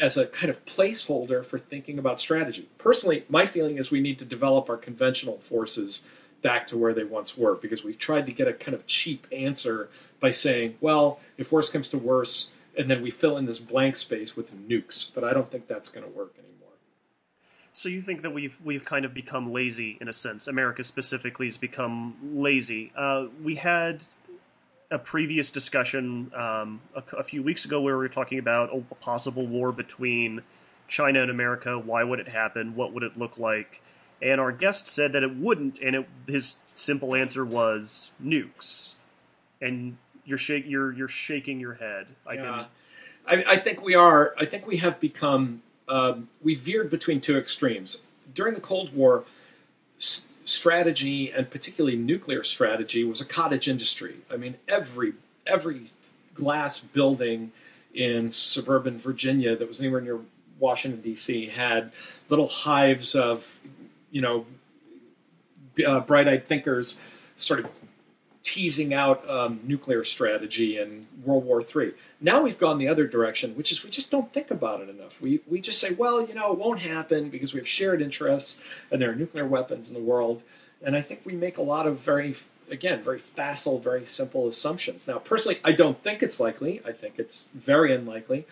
as 0.00 0.16
a 0.16 0.26
kind 0.26 0.50
of 0.50 0.64
placeholder 0.64 1.44
for 1.44 1.58
thinking 1.58 1.98
about 1.98 2.18
strategy. 2.18 2.68
Personally, 2.78 3.24
my 3.28 3.46
feeling 3.46 3.78
is 3.78 3.90
we 3.90 4.00
need 4.00 4.18
to 4.18 4.24
develop 4.24 4.68
our 4.68 4.76
conventional 4.76 5.38
forces 5.38 6.06
back 6.42 6.66
to 6.66 6.76
where 6.76 6.92
they 6.92 7.04
once 7.04 7.36
were 7.36 7.54
because 7.54 7.84
we've 7.84 7.98
tried 7.98 8.26
to 8.26 8.32
get 8.32 8.48
a 8.48 8.52
kind 8.52 8.74
of 8.74 8.86
cheap 8.86 9.26
answer 9.30 9.88
by 10.18 10.32
saying, 10.32 10.76
well, 10.80 11.20
if 11.36 11.52
worse 11.52 11.70
comes 11.70 11.88
to 11.88 11.98
worse, 11.98 12.52
and 12.76 12.90
then 12.90 13.02
we 13.02 13.10
fill 13.10 13.36
in 13.36 13.46
this 13.46 13.58
blank 13.58 13.96
space 13.96 14.36
with 14.36 14.52
nukes. 14.68 15.08
But 15.14 15.24
I 15.24 15.32
don't 15.32 15.50
think 15.50 15.68
that's 15.68 15.88
going 15.88 16.04
to 16.04 16.10
work 16.10 16.34
anymore. 16.38 16.51
So 17.72 17.88
you 17.88 18.00
think 18.00 18.22
that 18.22 18.32
we've 18.32 18.58
we've 18.62 18.84
kind 18.84 19.04
of 19.04 19.14
become 19.14 19.50
lazy 19.50 19.96
in 20.00 20.08
a 20.08 20.12
sense? 20.12 20.46
America 20.46 20.84
specifically 20.84 21.46
has 21.46 21.56
become 21.56 22.16
lazy. 22.22 22.92
Uh, 22.94 23.26
we 23.42 23.54
had 23.54 24.04
a 24.90 24.98
previous 24.98 25.50
discussion 25.50 26.30
um, 26.34 26.80
a, 26.94 27.02
a, 27.16 27.22
few 27.24 27.42
weeks 27.42 27.64
ago 27.64 27.80
where 27.80 27.96
we 27.96 28.04
were 28.04 28.10
talking 28.10 28.38
about 28.38 28.68
a 28.74 28.94
possible 28.96 29.46
war 29.46 29.72
between 29.72 30.42
China 30.86 31.22
and 31.22 31.30
America. 31.30 31.78
Why 31.78 32.04
would 32.04 32.20
it 32.20 32.28
happen? 32.28 32.76
What 32.76 32.92
would 32.92 33.02
it 33.02 33.18
look 33.18 33.38
like? 33.38 33.82
And 34.20 34.38
our 34.38 34.52
guest 34.52 34.86
said 34.86 35.14
that 35.14 35.22
it 35.22 35.34
wouldn't, 35.34 35.78
and 35.80 35.96
it, 35.96 36.08
his 36.26 36.58
simple 36.74 37.14
answer 37.14 37.44
was 37.44 38.12
nukes. 38.22 38.96
And 39.62 39.96
you're 40.24 40.38
shake 40.38 40.66
you're 40.66 40.92
you're 40.92 41.08
shaking 41.08 41.58
your 41.58 41.74
head. 41.74 42.08
I 42.26 42.34
yeah. 42.34 42.42
can. 42.42 42.66
I, 43.26 43.52
I 43.52 43.56
think 43.56 43.82
we 43.82 43.94
are. 43.94 44.34
I 44.38 44.44
think 44.44 44.66
we 44.66 44.76
have 44.76 45.00
become. 45.00 45.62
Um, 45.92 46.28
we 46.42 46.54
veered 46.54 46.88
between 46.88 47.20
two 47.20 47.36
extremes 47.36 48.04
during 48.34 48.54
the 48.54 48.62
Cold 48.62 48.94
War 48.94 49.24
strategy 49.98 51.30
and 51.30 51.50
particularly 51.50 51.98
nuclear 51.98 52.42
strategy 52.44 53.04
was 53.04 53.20
a 53.20 53.26
cottage 53.26 53.68
industry. 53.68 54.16
I 54.32 54.38
mean, 54.38 54.56
every 54.66 55.12
every 55.46 55.90
glass 56.32 56.80
building 56.80 57.52
in 57.92 58.30
suburban 58.30 58.98
Virginia 58.98 59.54
that 59.54 59.68
was 59.68 59.80
anywhere 59.80 60.00
near 60.00 60.20
Washington 60.58 61.02
D.C. 61.02 61.48
had 61.48 61.92
little 62.30 62.48
hives 62.48 63.14
of, 63.14 63.60
you 64.10 64.22
know, 64.22 64.46
uh, 65.86 66.00
bright-eyed 66.00 66.46
thinkers 66.46 67.02
sort 67.36 67.60
of 67.60 67.66
teasing 68.42 68.92
out 68.92 69.28
um, 69.30 69.60
nuclear 69.64 70.04
strategy 70.04 70.78
in 70.78 71.06
World 71.24 71.44
War 71.44 71.62
III. 71.62 71.92
Now 72.20 72.42
we've 72.42 72.58
gone 72.58 72.78
the 72.78 72.88
other 72.88 73.06
direction, 73.06 73.54
which 73.56 73.70
is 73.70 73.84
we 73.84 73.90
just 73.90 74.10
don't 74.10 74.32
think 74.32 74.50
about 74.50 74.80
it 74.80 74.88
enough. 74.88 75.20
We, 75.20 75.40
we 75.46 75.60
just 75.60 75.78
say, 75.78 75.92
well, 75.92 76.26
you 76.26 76.34
know, 76.34 76.52
it 76.52 76.58
won't 76.58 76.80
happen 76.80 77.30
because 77.30 77.54
we 77.54 77.60
have 77.60 77.68
shared 77.68 78.02
interests 78.02 78.60
and 78.90 79.00
there 79.00 79.10
are 79.10 79.14
nuclear 79.14 79.46
weapons 79.46 79.88
in 79.88 79.94
the 79.94 80.02
world. 80.02 80.42
And 80.82 80.96
I 80.96 81.00
think 81.00 81.20
we 81.24 81.34
make 81.34 81.56
a 81.56 81.62
lot 81.62 81.86
of 81.86 81.98
very, 81.98 82.34
again, 82.68 83.02
very 83.02 83.20
facile, 83.20 83.78
very 83.78 84.04
simple 84.04 84.48
assumptions. 84.48 85.06
Now, 85.06 85.18
personally, 85.18 85.60
I 85.64 85.72
don't 85.72 86.02
think 86.02 86.22
it's 86.22 86.40
likely. 86.40 86.82
I 86.84 86.90
think 86.92 87.14
it's 87.18 87.48
very 87.54 87.94
unlikely. 87.94 88.46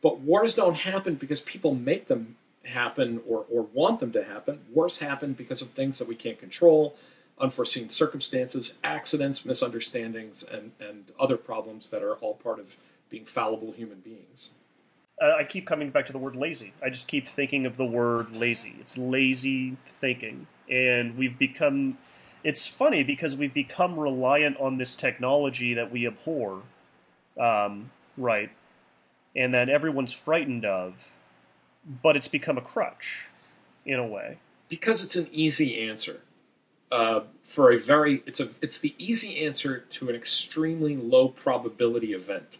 But 0.00 0.20
wars 0.20 0.54
don't 0.54 0.74
happen 0.74 1.16
because 1.16 1.40
people 1.40 1.74
make 1.74 2.06
them 2.06 2.36
happen 2.64 3.20
or, 3.28 3.44
or 3.50 3.62
want 3.72 3.98
them 3.98 4.12
to 4.12 4.22
happen. 4.22 4.60
Wars 4.72 4.98
happen 4.98 5.32
because 5.32 5.62
of 5.62 5.70
things 5.70 5.98
that 5.98 6.06
we 6.06 6.14
can't 6.14 6.38
control 6.38 6.96
unforeseen 7.38 7.88
circumstances, 7.88 8.78
accidents, 8.84 9.44
misunderstandings, 9.44 10.42
and, 10.42 10.72
and 10.80 11.12
other 11.18 11.36
problems 11.36 11.90
that 11.90 12.02
are 12.02 12.14
all 12.16 12.34
part 12.34 12.60
of 12.60 12.76
being 13.10 13.24
fallible 13.24 13.72
human 13.72 14.00
beings. 14.00 14.50
Uh, 15.20 15.36
I 15.38 15.44
keep 15.44 15.66
coming 15.66 15.90
back 15.90 16.06
to 16.06 16.12
the 16.12 16.18
word 16.18 16.36
lazy. 16.36 16.72
I 16.82 16.90
just 16.90 17.08
keep 17.08 17.28
thinking 17.28 17.66
of 17.66 17.76
the 17.76 17.84
word 17.84 18.32
lazy. 18.32 18.76
It's 18.80 18.96
lazy 18.96 19.76
thinking. 19.86 20.46
And 20.68 21.16
we've 21.16 21.38
become. 21.38 21.98
It's 22.42 22.66
funny 22.66 23.04
because 23.04 23.36
we've 23.36 23.54
become 23.54 23.98
reliant 23.98 24.56
on 24.58 24.78
this 24.78 24.96
technology 24.96 25.74
that 25.74 25.92
we 25.92 26.06
abhor, 26.08 26.62
um, 27.38 27.90
right? 28.16 28.50
And 29.36 29.54
that 29.54 29.68
everyone's 29.68 30.12
frightened 30.12 30.64
of, 30.64 31.12
but 32.02 32.16
it's 32.16 32.26
become 32.26 32.58
a 32.58 32.60
crutch 32.60 33.28
in 33.86 34.00
a 34.00 34.06
way. 34.06 34.38
Because 34.68 35.04
it's 35.04 35.14
an 35.14 35.28
easy 35.30 35.88
answer 35.88 36.20
uh, 36.92 37.22
for 37.42 37.72
a 37.72 37.78
very 37.78 38.22
it's 38.26 38.38
a 38.38 38.50
it's 38.60 38.78
the 38.78 38.94
easy 38.98 39.44
answer 39.44 39.78
to 39.78 40.10
an 40.10 40.14
extremely 40.14 40.94
low 40.94 41.26
probability 41.26 42.12
event. 42.12 42.58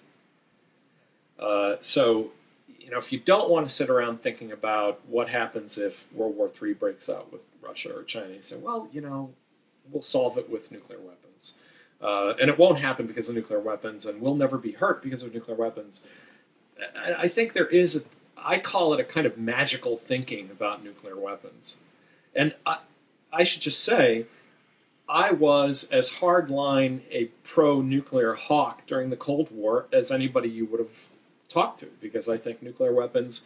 Uh, 1.38 1.76
so, 1.80 2.30
you 2.78 2.90
know, 2.90 2.96
if 2.96 3.12
you 3.12 3.20
don't 3.20 3.50
want 3.50 3.68
to 3.68 3.74
sit 3.74 3.90
around 3.90 4.22
thinking 4.22 4.50
about 4.50 5.00
what 5.06 5.28
happens 5.28 5.76
if 5.76 6.10
World 6.12 6.36
War 6.36 6.50
III 6.62 6.72
breaks 6.74 7.10
out 7.10 7.30
with 7.30 7.42
Russia 7.60 7.94
or 7.94 8.04
China, 8.04 8.32
you 8.32 8.42
say, 8.42 8.56
well, 8.56 8.88
you 8.92 9.00
know, 9.02 9.30
we'll 9.90 10.02
solve 10.02 10.38
it 10.38 10.48
with 10.48 10.72
nuclear 10.72 11.00
weapons, 11.00 11.54
uh, 12.00 12.32
and 12.40 12.48
it 12.48 12.58
won't 12.58 12.78
happen 12.78 13.06
because 13.06 13.28
of 13.28 13.34
nuclear 13.34 13.60
weapons, 13.60 14.06
and 14.06 14.20
we'll 14.20 14.34
never 14.34 14.56
be 14.56 14.72
hurt 14.72 15.02
because 15.02 15.22
of 15.22 15.34
nuclear 15.34 15.56
weapons. 15.56 16.06
I, 16.96 17.14
I 17.24 17.28
think 17.28 17.52
there 17.52 17.66
is 17.66 17.96
a 17.96 18.02
I 18.44 18.58
call 18.58 18.94
it 18.94 18.98
a 18.98 19.04
kind 19.04 19.26
of 19.26 19.36
magical 19.36 19.98
thinking 19.98 20.50
about 20.50 20.82
nuclear 20.82 21.16
weapons. 21.16 21.76
And 22.34 22.54
I, 22.66 22.78
I 23.32 23.44
should 23.44 23.62
just 23.62 23.82
say, 23.82 24.26
I 25.08 25.32
was 25.32 25.84
as 25.90 26.10
hardline 26.10 27.00
a 27.10 27.26
pro 27.44 27.80
nuclear 27.80 28.34
hawk 28.34 28.86
during 28.86 29.10
the 29.10 29.16
Cold 29.16 29.50
War 29.50 29.86
as 29.92 30.12
anybody 30.12 30.48
you 30.48 30.66
would 30.66 30.80
have 30.80 31.08
talked 31.48 31.80
to, 31.80 31.86
because 32.00 32.28
I 32.28 32.38
think 32.38 32.62
nuclear 32.62 32.92
weapons 32.92 33.44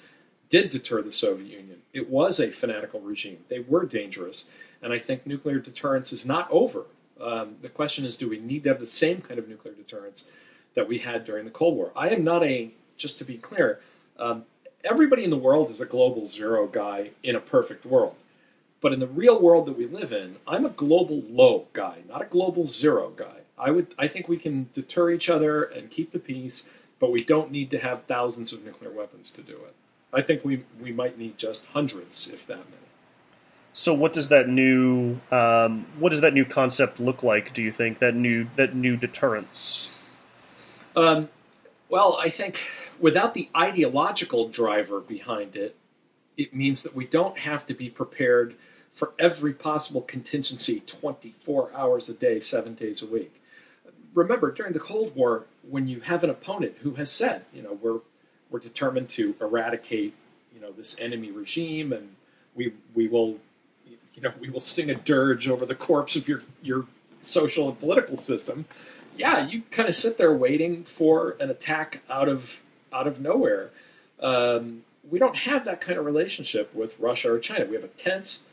did 0.49 0.71
deter 0.71 1.03
the 1.03 1.13
Soviet 1.13 1.59
Union. 1.59 1.83
It 1.93 2.09
was 2.09 2.39
a 2.39 2.51
fanatical 2.51 3.01
regime, 3.01 3.39
they 3.49 3.61
were 3.61 3.85
dangerous. 3.85 4.49
And 4.83 4.93
I 4.93 4.99
think 4.99 5.27
nuclear 5.27 5.59
deterrence 5.59 6.13
is 6.13 6.27
not 6.27 6.49
over. 6.51 6.85
Um, 7.21 7.57
the 7.63 7.69
question 7.69 8.05
is 8.05 8.17
do 8.17 8.29
we 8.29 8.39
need 8.39 8.63
to 8.65 8.69
have 8.69 8.81
the 8.81 8.87
same 8.87 9.21
kind 9.23 9.39
of 9.39 9.49
nuclear 9.49 9.75
deterrence 9.75 10.31
that 10.75 10.87
we 10.87 10.99
had 10.99 11.25
during 11.25 11.45
the 11.45 11.51
Cold 11.51 11.75
War? 11.75 11.93
I 11.97 12.11
am 12.11 12.23
not 12.23 12.45
a, 12.45 12.71
just 12.97 13.19
to 13.19 13.25
be 13.25 13.39
clear, 13.39 13.81
um, 14.19 14.45
everybody 14.85 15.25
in 15.25 15.31
the 15.31 15.37
world 15.37 15.71
is 15.71 15.81
a 15.81 15.87
global 15.87 16.27
zero 16.27 16.67
guy 16.67 17.11
in 17.23 17.35
a 17.35 17.41
perfect 17.41 17.87
world. 17.87 18.17
But 18.81 18.93
in 18.93 19.01
the 19.01 19.07
real 19.07 19.41
world 19.41 19.67
that 19.67 19.79
we 19.79 19.87
live 19.87 20.13
in, 20.13 20.37
I'm 20.47 20.65
a 20.65 20.71
global 20.71 21.23
low 21.29 21.67
guy, 21.73 21.99
not 22.09 22.23
a 22.23 22.27
global 22.27 22.67
zero 22.67 23.13
guy. 23.17 23.41
I 23.59 23.71
would 23.71 23.95
I 23.99 24.07
think 24.07 24.29
we 24.29 24.37
can 24.37 24.69
deter 24.73 25.11
each 25.11 25.31
other 25.31 25.63
and 25.63 25.91
keep 25.91 26.13
the 26.13 26.19
peace, 26.19 26.69
but 26.99 27.11
we 27.11 27.25
don't 27.25 27.51
need 27.51 27.71
to 27.71 27.79
have 27.79 28.05
thousands 28.05 28.53
of 28.53 28.65
nuclear 28.65 28.91
weapons 28.91 29.31
to 29.33 29.43
do 29.43 29.55
it. 29.55 29.75
I 30.13 30.23
think 30.23 30.45
we 30.45 30.65
we 30.81 30.93
might 30.93 31.19
need 31.19 31.39
just 31.39 31.67
hundreds, 31.67 32.31
if 32.33 32.47
that 32.47 32.59
many. 32.59 32.87
So, 33.73 33.93
what 33.93 34.15
does 34.15 34.29
that 34.31 34.49
new 34.49 35.21
um, 35.31 35.87
what 35.99 36.11
does 36.11 36.21
that 36.21 36.35
new 36.35 36.45
concept 36.45 37.01
look 37.01 37.23
like? 37.23 37.53
Do 37.53 37.63
you 37.63 37.73
think 37.73 37.99
that 37.99 38.15
new 38.15 38.49
that 38.57 38.75
new 38.75 38.97
deterrence? 38.97 39.91
Um, 40.95 41.29
well, 41.89 42.19
I 42.21 42.31
think 42.31 42.59
without 42.99 43.35
the 43.35 43.51
ideological 43.55 44.49
driver 44.49 45.01
behind 45.01 45.57
it, 45.57 45.77
it 46.37 46.55
means 46.55 46.83
that 46.83 46.95
we 46.95 47.07
don't 47.07 47.39
have 47.39 47.67
to 47.67 47.75
be 47.75 47.91
prepared 47.91 48.55
for 48.97 49.13
every 49.19 49.53
possible 49.53 50.01
contingency 50.01 50.81
24 50.81 51.71
hours 51.75 52.09
a 52.09 52.15
day, 52.15 52.41
seven 52.41 52.75
days 52.75 53.03
a 53.03 53.07
week. 53.07 53.43
Remember, 54.15 54.51
during 54.51 54.73
the 54.73 54.81
Cold 54.81 55.15
War, 55.15 55.45
when 55.69 55.87
you 55.87 56.01
have 56.01 56.25
an 56.25 56.31
opponent 56.31 56.77
who 56.81 56.95
has 56.95 57.13
said, 57.13 57.45
you 57.53 57.63
know, 57.63 57.79
we're 57.81 58.01
we're 58.49 58.59
determined 58.59 59.11
to 59.11 59.35
eradicate, 59.39 60.15
you 60.55 60.61
know, 60.61 60.73
this 60.73 60.99
enemy 60.99 61.31
regime, 61.31 61.93
and 61.93 62.17
we 62.55 62.73
we 62.95 63.07
will, 63.07 63.37
you 64.15 64.23
know, 64.23 64.33
we 64.41 64.49
will 64.49 64.61
sing 64.61 64.89
a 64.89 64.95
dirge 64.95 65.47
over 65.47 65.67
the 65.67 65.75
corpse 65.75 66.17
of 66.17 66.27
your 66.27 66.43
your 66.63 66.87
social 67.21 67.69
and 67.69 67.79
political 67.79 68.17
system. 68.17 68.65
Yeah, 69.15 69.47
you 69.47 69.61
kind 69.71 69.91
of 69.91 69.95
sit 69.95 70.17
there 70.17 70.33
waiting 70.33 70.85
for 70.85 71.37
an 71.39 71.51
attack 71.51 72.01
out 72.09 72.31
of 72.31 72.63
out 72.95 73.07
of 73.07 73.21
nowhere. 73.21 73.73
Um, 74.21 74.85
we 75.11 75.19
don't 75.19 75.37
have 75.37 75.67
that 75.67 75.83
kind 75.83 75.99
of 75.99 76.07
relationship 76.07 76.75
with 76.75 76.99
Russia 76.99 77.35
or 77.35 77.39
China. 77.39 77.67
We 77.67 77.75
have 77.75 77.85
a 77.85 77.89
tense 77.89 78.46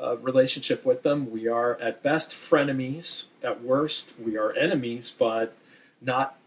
uh, 0.00 0.16
relationship 0.18 0.84
with 0.84 1.02
them. 1.02 1.30
We 1.30 1.46
are 1.46 1.76
at 1.80 2.02
best 2.02 2.30
frenemies. 2.30 3.28
At 3.42 3.62
worst, 3.62 4.14
we 4.18 4.36
are 4.36 4.52
enemies, 4.52 5.12
but 5.16 5.54
not. 6.00 6.38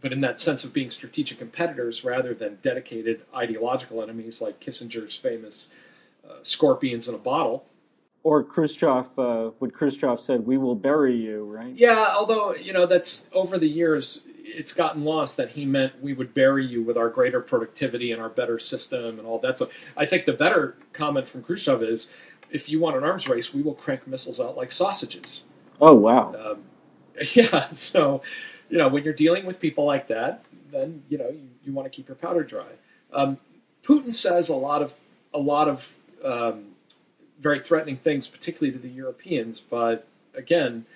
But 0.00 0.12
in 0.12 0.20
that 0.20 0.40
sense 0.40 0.62
of 0.62 0.72
being 0.72 0.90
strategic 0.90 1.38
competitors 1.38 2.04
rather 2.04 2.34
than 2.34 2.58
dedicated 2.62 3.22
ideological 3.34 4.02
enemies, 4.02 4.40
like 4.40 4.60
Kissinger's 4.60 5.16
famous 5.16 5.72
uh, 6.28 6.34
"scorpions 6.42 7.08
in 7.08 7.14
a 7.14 7.18
bottle." 7.18 7.64
Or 8.22 8.42
Khrushchev, 8.42 9.18
uh, 9.18 9.50
what 9.58 9.72
Khrushchev 9.72 10.20
said, 10.20 10.46
"We 10.46 10.58
will 10.58 10.74
bury 10.74 11.16
you," 11.16 11.44
right? 11.44 11.74
Yeah, 11.74 12.14
although 12.16 12.54
you 12.54 12.72
know 12.72 12.86
that's 12.86 13.28
over 13.32 13.58
the 13.58 13.68
years 13.68 14.24
it's 14.46 14.72
gotten 14.72 15.04
lost 15.04 15.36
that 15.36 15.50
he 15.50 15.64
meant 15.64 16.00
we 16.00 16.12
would 16.14 16.32
bury 16.32 16.64
you 16.64 16.82
with 16.82 16.96
our 16.96 17.10
greater 17.10 17.40
productivity 17.40 18.12
and 18.12 18.22
our 18.22 18.28
better 18.28 18.58
system 18.58 19.18
and 19.18 19.26
all 19.26 19.38
that. 19.40 19.58
So 19.58 19.68
I 19.96 20.06
think 20.06 20.24
the 20.24 20.32
better 20.32 20.76
comment 20.92 21.28
from 21.28 21.42
Khrushchev 21.42 21.82
is, 21.82 22.12
if 22.50 22.68
you 22.68 22.80
want 22.80 22.96
an 22.96 23.04
arms 23.04 23.28
race, 23.28 23.52
we 23.52 23.62
will 23.62 23.74
crank 23.74 24.06
missiles 24.06 24.40
out 24.40 24.56
like 24.56 24.72
sausages. 24.72 25.46
Oh 25.80 25.94
wow! 25.94 26.34
Um, 26.34 26.62
yeah, 27.34 27.68
so 27.70 28.22
you 28.68 28.78
know 28.78 28.88
when 28.88 29.04
you're 29.04 29.14
dealing 29.14 29.46
with 29.46 29.60
people 29.60 29.84
like 29.84 30.08
that, 30.08 30.44
then 30.70 31.02
you 31.08 31.18
know 31.18 31.28
you, 31.28 31.48
you 31.64 31.72
want 31.72 31.86
to 31.86 31.90
keep 31.90 32.08
your 32.08 32.16
powder 32.16 32.42
dry. 32.42 32.66
Um, 33.12 33.38
Putin 33.84 34.14
says 34.14 34.48
a 34.48 34.56
lot 34.56 34.82
of 34.82 34.94
a 35.34 35.38
lot 35.38 35.68
of 35.68 35.94
um, 36.24 36.66
very 37.38 37.58
threatening 37.58 37.96
things, 37.96 38.26
particularly 38.26 38.72
to 38.72 38.78
the 38.78 38.92
Europeans, 38.92 39.60
but 39.60 40.06
again 40.34 40.86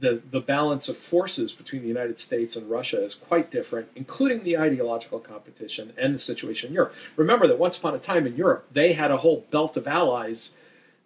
the, 0.00 0.22
the 0.30 0.40
balance 0.40 0.88
of 0.88 0.96
forces 0.96 1.52
between 1.52 1.82
the 1.82 1.88
United 1.88 2.18
States 2.18 2.56
and 2.56 2.68
Russia 2.70 3.02
is 3.04 3.14
quite 3.14 3.50
different, 3.50 3.88
including 3.94 4.42
the 4.44 4.56
ideological 4.56 5.20
competition 5.20 5.92
and 5.98 6.14
the 6.14 6.18
situation 6.18 6.68
in 6.68 6.74
Europe. 6.74 6.94
Remember 7.16 7.46
that 7.46 7.58
once 7.58 7.76
upon 7.76 7.94
a 7.94 7.98
time 7.98 8.26
in 8.26 8.36
Europe, 8.36 8.66
they 8.72 8.94
had 8.94 9.10
a 9.10 9.18
whole 9.18 9.44
belt 9.50 9.76
of 9.76 9.86
allies 9.86 10.56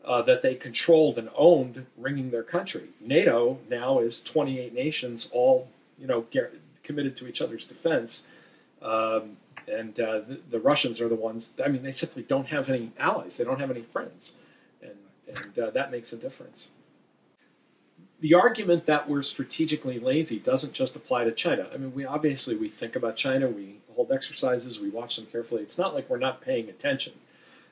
uh, 0.05 0.23
that 0.23 0.43
they 0.43 0.55
controlled 0.55 1.19
and 1.19 1.31
owned, 1.35 1.87
ringing 1.97 2.31
their 2.31 2.43
country. 2.43 2.89
NATO 3.01 3.59
now 3.71 4.01
is 4.01 4.23
28 4.23 4.75
nations, 4.75 5.31
all 5.33 5.69
you 5.99 6.07
know, 6.07 6.27
committed 6.83 7.17
to 7.17 7.27
each 7.27 7.41
other's 7.41 7.65
defense. 7.65 8.27
Um, 8.83 9.37
and 9.67 9.99
uh, 9.99 10.21
the, 10.21 10.41
the, 10.51 10.61
Russians 10.61 11.01
are 11.01 11.09
the 11.09 11.15
ones. 11.15 11.55
I 11.65 11.69
mean, 11.69 11.83
they 11.83 11.93
simply 11.93 12.23
don't 12.23 12.49
have 12.49 12.69
any 12.69 12.93
allies. 12.99 13.37
They 13.37 13.45
don't 13.45 13.61
have 13.61 13.71
any 13.71 13.81
friends, 13.81 14.35
and 14.83 14.97
and 15.27 15.59
uh, 15.59 15.71
that 15.71 15.91
makes 15.91 16.13
a 16.13 16.17
difference 16.19 16.71
the 18.25 18.33
argument 18.33 18.87
that 18.87 19.07
we're 19.07 19.21
strategically 19.21 19.99
lazy 19.99 20.39
doesn't 20.39 20.73
just 20.73 20.97
apply 20.97 21.25
to 21.25 21.31
China. 21.31 21.69
I 21.75 21.77
mean, 21.77 21.93
we 21.93 22.07
obviously 22.07 22.57
we 22.57 22.71
think 22.71 22.97
about 22.97 23.17
China, 23.17 23.49
we 23.49 23.81
hold 23.95 24.11
exercises, 24.11 24.81
we 24.81 24.89
watch 24.89 25.17
them 25.17 25.27
carefully. 25.27 25.61
It's 25.61 25.77
not 25.77 25.93
like 25.93 26.09
we're 26.09 26.17
not 26.17 26.41
paying 26.41 26.71
attention. 26.71 27.13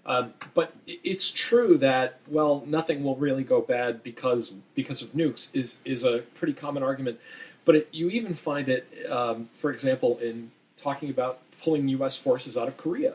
Um, 0.05 0.35
but 0.55 0.75
it's 0.87 1.31
true 1.31 1.79
that 1.79 2.19
well, 2.27 2.65
nothing 2.67 3.05
will 3.05 3.17
really 3.17 3.45
go 3.45 3.61
bad 3.61 4.03
because 4.03 4.55
because 4.75 5.01
of 5.03 5.13
nukes 5.13 5.55
is 5.55 5.79
is 5.85 6.05
a 6.05 6.19
pretty 6.35 6.55
common 6.55 6.83
argument. 6.83 7.21
But 7.65 7.77
it, 7.77 7.89
you 7.93 8.11
even 8.11 8.35
find 8.35 8.69
it, 8.69 8.89
um, 9.09 9.49
for 9.55 9.71
example, 9.71 10.19
in 10.19 10.51
talking 10.77 11.11
about 11.11 11.39
pulling 11.63 11.87
U.S. 11.89 12.17
forces 12.17 12.57
out 12.57 12.67
of 12.67 12.77
Korea. 12.77 13.15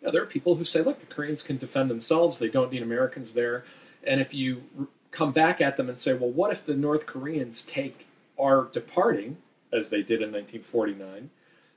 You 0.00 0.06
know, 0.06 0.10
there 0.10 0.22
are 0.22 0.26
people 0.26 0.56
who 0.56 0.64
say, 0.64 0.82
look, 0.82 0.98
the 0.98 1.06
Koreans 1.06 1.42
can 1.42 1.56
defend 1.56 1.88
themselves; 1.90 2.38
they 2.38 2.48
don't 2.48 2.72
need 2.72 2.82
Americans 2.82 3.34
there. 3.34 3.64
And 4.04 4.20
if 4.20 4.34
you 4.34 4.88
come 5.12 5.30
back 5.30 5.60
at 5.60 5.76
them 5.76 5.88
and 5.88 5.98
say, 5.98 6.12
well, 6.12 6.30
what 6.30 6.50
if 6.50 6.66
the 6.66 6.74
North 6.74 7.06
Koreans 7.06 7.64
take 7.64 8.06
our 8.38 8.64
departing, 8.72 9.36
as 9.72 9.88
they 9.88 10.02
did 10.02 10.20
in 10.20 10.32
1949, 10.32 11.30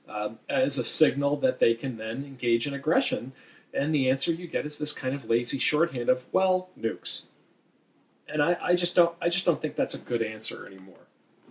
um, 0.08 0.38
as 0.48 0.76
a 0.76 0.84
signal 0.84 1.36
that 1.36 1.60
they 1.60 1.74
can 1.74 1.96
then 1.96 2.24
engage 2.24 2.66
in 2.66 2.74
aggression? 2.74 3.32
And 3.74 3.94
the 3.94 4.10
answer 4.10 4.32
you 4.32 4.46
get 4.46 4.66
is 4.66 4.78
this 4.78 4.92
kind 4.92 5.14
of 5.14 5.28
lazy 5.28 5.58
shorthand 5.58 6.08
of, 6.08 6.24
well, 6.32 6.70
nukes. 6.78 7.26
And 8.28 8.42
I, 8.42 8.56
I 8.62 8.74
just 8.74 8.94
don't 8.94 9.14
I 9.20 9.28
just 9.28 9.46
don't 9.46 9.60
think 9.60 9.76
that's 9.76 9.94
a 9.94 9.98
good 9.98 10.22
answer 10.22 10.66
anymore. 10.66 11.06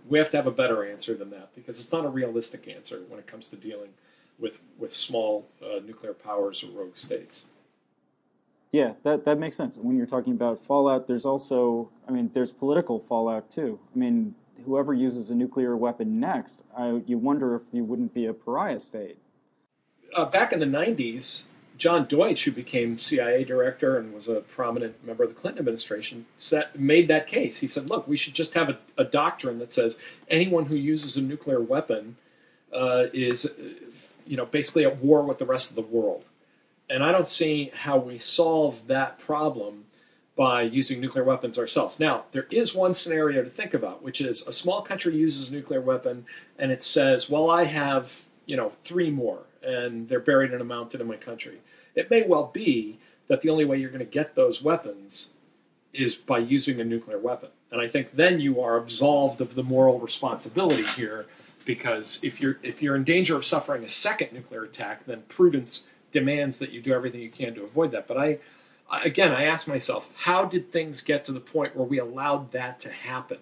We 0.08 0.18
have 0.18 0.30
to 0.30 0.36
have 0.36 0.46
a 0.46 0.52
better 0.52 0.88
answer 0.88 1.14
than 1.14 1.30
that 1.30 1.54
because 1.54 1.80
it's 1.80 1.92
not 1.92 2.04
a 2.04 2.08
realistic 2.08 2.68
answer 2.68 3.02
when 3.08 3.18
it 3.18 3.26
comes 3.26 3.48
to 3.48 3.56
dealing 3.56 3.90
with 4.38 4.60
with 4.78 4.92
small 4.92 5.48
uh, 5.62 5.80
nuclear 5.84 6.14
powers 6.14 6.62
or 6.62 6.68
rogue 6.68 6.96
states. 6.96 7.46
Yeah, 8.70 8.92
that 9.02 9.24
that 9.24 9.38
makes 9.38 9.56
sense. 9.56 9.76
When 9.76 9.96
you're 9.96 10.06
talking 10.06 10.34
about 10.34 10.60
fallout, 10.60 11.06
there's 11.06 11.24
also, 11.24 11.90
I 12.06 12.12
mean, 12.12 12.30
there's 12.34 12.52
political 12.52 13.00
fallout 13.00 13.50
too. 13.50 13.80
I 13.94 13.98
mean, 13.98 14.34
whoever 14.64 14.92
uses 14.92 15.30
a 15.30 15.34
nuclear 15.34 15.76
weapon 15.76 16.20
next, 16.20 16.64
I, 16.76 17.02
you 17.06 17.18
wonder 17.18 17.56
if 17.56 17.62
you 17.72 17.84
wouldn't 17.84 18.12
be 18.12 18.26
a 18.26 18.34
pariah 18.34 18.80
state. 18.80 19.18
Uh, 20.14 20.26
back 20.26 20.52
in 20.52 20.60
the 20.60 20.66
'90s, 20.66 21.48
John 21.78 22.06
Deutch, 22.06 22.44
who 22.44 22.52
became 22.52 22.98
CIA 22.98 23.44
director 23.44 23.96
and 23.96 24.12
was 24.12 24.28
a 24.28 24.40
prominent 24.40 25.04
member 25.06 25.22
of 25.22 25.30
the 25.30 25.34
Clinton 25.34 25.60
administration, 25.60 26.26
set, 26.36 26.78
made 26.78 27.08
that 27.08 27.26
case. 27.26 27.60
He 27.60 27.68
said, 27.68 27.88
"Look, 27.88 28.06
we 28.06 28.16
should 28.16 28.34
just 28.34 28.54
have 28.54 28.68
a, 28.68 28.78
a 28.98 29.04
doctrine 29.04 29.58
that 29.60 29.72
says 29.72 29.98
anyone 30.28 30.66
who 30.66 30.76
uses 30.76 31.16
a 31.16 31.22
nuclear 31.22 31.60
weapon 31.60 32.16
uh, 32.72 33.06
is, 33.12 33.54
you 34.26 34.36
know, 34.36 34.44
basically 34.44 34.84
at 34.84 34.98
war 34.98 35.22
with 35.22 35.38
the 35.38 35.46
rest 35.46 35.70
of 35.70 35.76
the 35.76 35.82
world." 35.82 36.24
And 36.90 37.04
I 37.04 37.12
don't 37.12 37.26
see 37.26 37.70
how 37.74 37.98
we 37.98 38.18
solve 38.18 38.86
that 38.86 39.18
problem 39.18 39.84
by 40.36 40.62
using 40.62 41.00
nuclear 41.00 41.24
weapons 41.24 41.58
ourselves. 41.58 41.98
Now, 41.98 42.24
there 42.32 42.46
is 42.50 42.74
one 42.74 42.94
scenario 42.94 43.42
to 43.42 43.50
think 43.50 43.74
about, 43.74 44.02
which 44.02 44.20
is 44.20 44.46
a 44.46 44.52
small 44.52 44.82
country 44.82 45.16
uses 45.16 45.50
a 45.50 45.52
nuclear 45.52 45.80
weapon 45.80 46.26
and 46.56 46.70
it 46.70 46.84
says, 46.84 47.28
well, 47.28 47.50
I 47.50 47.64
have, 47.64 48.26
you 48.46 48.56
know, 48.56 48.70
three 48.84 49.10
more 49.10 49.40
and 49.62 50.08
they're 50.08 50.20
buried 50.20 50.52
in 50.52 50.60
a 50.60 50.64
mountain 50.64 51.00
in 51.00 51.06
my 51.06 51.16
country. 51.16 51.60
It 51.94 52.10
may 52.10 52.22
well 52.22 52.50
be 52.52 52.98
that 53.28 53.40
the 53.40 53.50
only 53.50 53.64
way 53.64 53.78
you're 53.78 53.90
going 53.90 54.00
to 54.00 54.06
get 54.06 54.34
those 54.34 54.62
weapons 54.62 55.34
is 55.92 56.14
by 56.14 56.38
using 56.38 56.80
a 56.80 56.84
nuclear 56.84 57.18
weapon. 57.18 57.50
And 57.70 57.80
I 57.80 57.88
think 57.88 58.14
then 58.14 58.40
you 58.40 58.60
are 58.60 58.76
absolved 58.76 59.40
of 59.40 59.54
the 59.54 59.62
moral 59.62 59.98
responsibility 59.98 60.84
here 60.84 61.26
because 61.64 62.18
if 62.22 62.40
you're 62.40 62.58
if 62.62 62.80
you're 62.80 62.96
in 62.96 63.04
danger 63.04 63.36
of 63.36 63.44
suffering 63.44 63.84
a 63.84 63.88
second 63.88 64.32
nuclear 64.32 64.64
attack, 64.64 65.04
then 65.06 65.22
prudence 65.28 65.86
demands 66.12 66.58
that 66.58 66.72
you 66.72 66.80
do 66.80 66.94
everything 66.94 67.20
you 67.20 67.30
can 67.30 67.54
to 67.54 67.64
avoid 67.64 67.90
that. 67.90 68.06
But 68.06 68.16
I, 68.16 68.38
again, 69.04 69.32
I 69.32 69.44
ask 69.44 69.68
myself, 69.68 70.08
how 70.14 70.44
did 70.44 70.72
things 70.72 71.02
get 71.02 71.24
to 71.26 71.32
the 71.32 71.40
point 71.40 71.76
where 71.76 71.86
we 71.86 71.98
allowed 71.98 72.52
that 72.52 72.80
to 72.80 72.90
happen? 72.90 73.38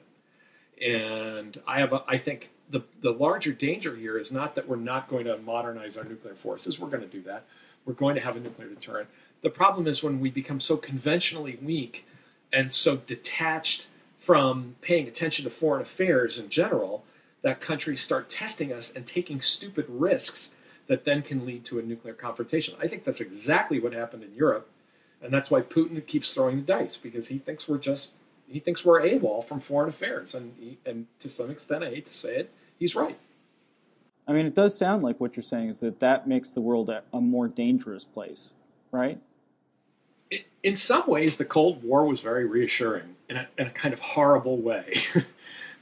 And 0.85 1.61
I 1.67 1.79
have, 1.79 1.93
a, 1.93 2.03
I 2.09 2.19
think 2.19 2.51
the 2.71 2.83
the 3.03 3.13
larger 3.13 3.53
danger 3.53 3.95
here 3.97 4.19
is 4.19 4.33
not 4.33 4.55
that 4.55 4.69
we're 4.69 4.77
not 4.77 5.09
going 5.09 5.25
to 5.27 5.39
modernize 5.39 5.97
our 5.97 6.05
nuclear 6.05 6.35
forces. 6.35 6.79
We're 6.79 6.89
going 6.89 7.03
to 7.03 7.09
do 7.09 7.23
that, 7.23 7.45
we're 7.85 7.95
going 7.95 8.15
to 8.17 8.21
have 8.21 8.37
a 8.37 8.41
nuclear 8.41 8.69
deterrent. 8.69 9.09
The 9.43 9.51
problem 9.51 9.87
is 9.87 10.03
when 10.03 10.21
we 10.21 10.31
become 10.31 10.61
so 10.61 10.77
conventionally 10.77 11.59
weak 11.63 12.07
and 12.53 12.73
so 12.73 12.97
detached 12.97 13.89
from 14.19 14.75
paying 14.81 15.07
attention 15.07 15.45
to 15.45 15.51
foreign 15.51 15.83
affairs 15.83 16.39
in 16.39 16.49
general 16.49 17.05
that 17.43 17.61
countries 17.61 18.01
start 18.01 18.29
testing 18.29 18.73
us 18.73 18.93
and 18.95 19.07
taking 19.07 19.41
stupid 19.41 19.85
risks 19.89 20.55
that 20.89 21.05
then 21.05 21.23
can 21.23 21.45
lead 21.45 21.65
to 21.65 21.79
a 21.79 21.83
nuclear 21.83 22.15
confrontation. 22.15 22.75
I 22.81 22.89
think 22.89 23.05
that's 23.05 23.21
exactly 23.21 23.79
what 23.79 23.93
happened 23.93 24.25
in 24.25 24.35
Europe, 24.35 24.69
and 25.23 25.33
that's 25.33 25.51
why 25.51 25.61
Putin 25.61 26.05
keeps 26.07 26.33
throwing 26.33 26.57
the 26.57 26.63
dice 26.63 26.97
because 26.97 27.29
he 27.29 27.39
thinks 27.39 27.69
we're 27.69 27.79
just 27.79 28.17
he 28.49 28.61
thinks 28.61 28.85
we're 28.85 29.01
AWOL 29.01 29.45
from 29.45 29.61
foreign 29.61 29.89
affairs, 29.89 30.35
and 30.35 30.55
he, 30.59 30.79
and 30.87 31.07
to 31.19 31.29
some 31.29 31.51
extent, 31.51 31.83
I 31.85 31.91
hate 31.91 32.07
to 32.07 32.15
say 32.15 32.37
it, 32.37 32.51
he's 32.79 32.95
right. 32.95 33.19
I 34.29 34.33
mean, 34.33 34.47
it 34.47 34.55
does 34.55 34.77
sound 34.77 35.03
like 35.03 35.21
what 35.21 35.37
you're 35.37 35.45
saying 35.45 35.69
is 35.69 35.81
that 35.81 36.01
that 36.01 36.27
makes 36.27 36.51
the 36.51 36.61
world 36.61 36.91
a, 36.91 37.03
a 37.13 37.21
more 37.21 37.49
dangerous 37.49 38.05
place, 38.05 38.53
right? 38.91 39.21
It, 40.31 40.47
in 40.63 40.77
some 40.77 41.07
ways, 41.07 41.37
the 41.37 41.45
Cold 41.45 41.83
War 41.85 42.05
was 42.05 42.21
very 42.21 42.45
reassuring 42.45 43.15
in 43.29 43.37
a, 43.37 43.49
in 43.57 43.69
a 43.69 43.71
kind 43.71 43.95
of 43.95 44.01
horrible 44.01 44.57
way. 44.59 44.95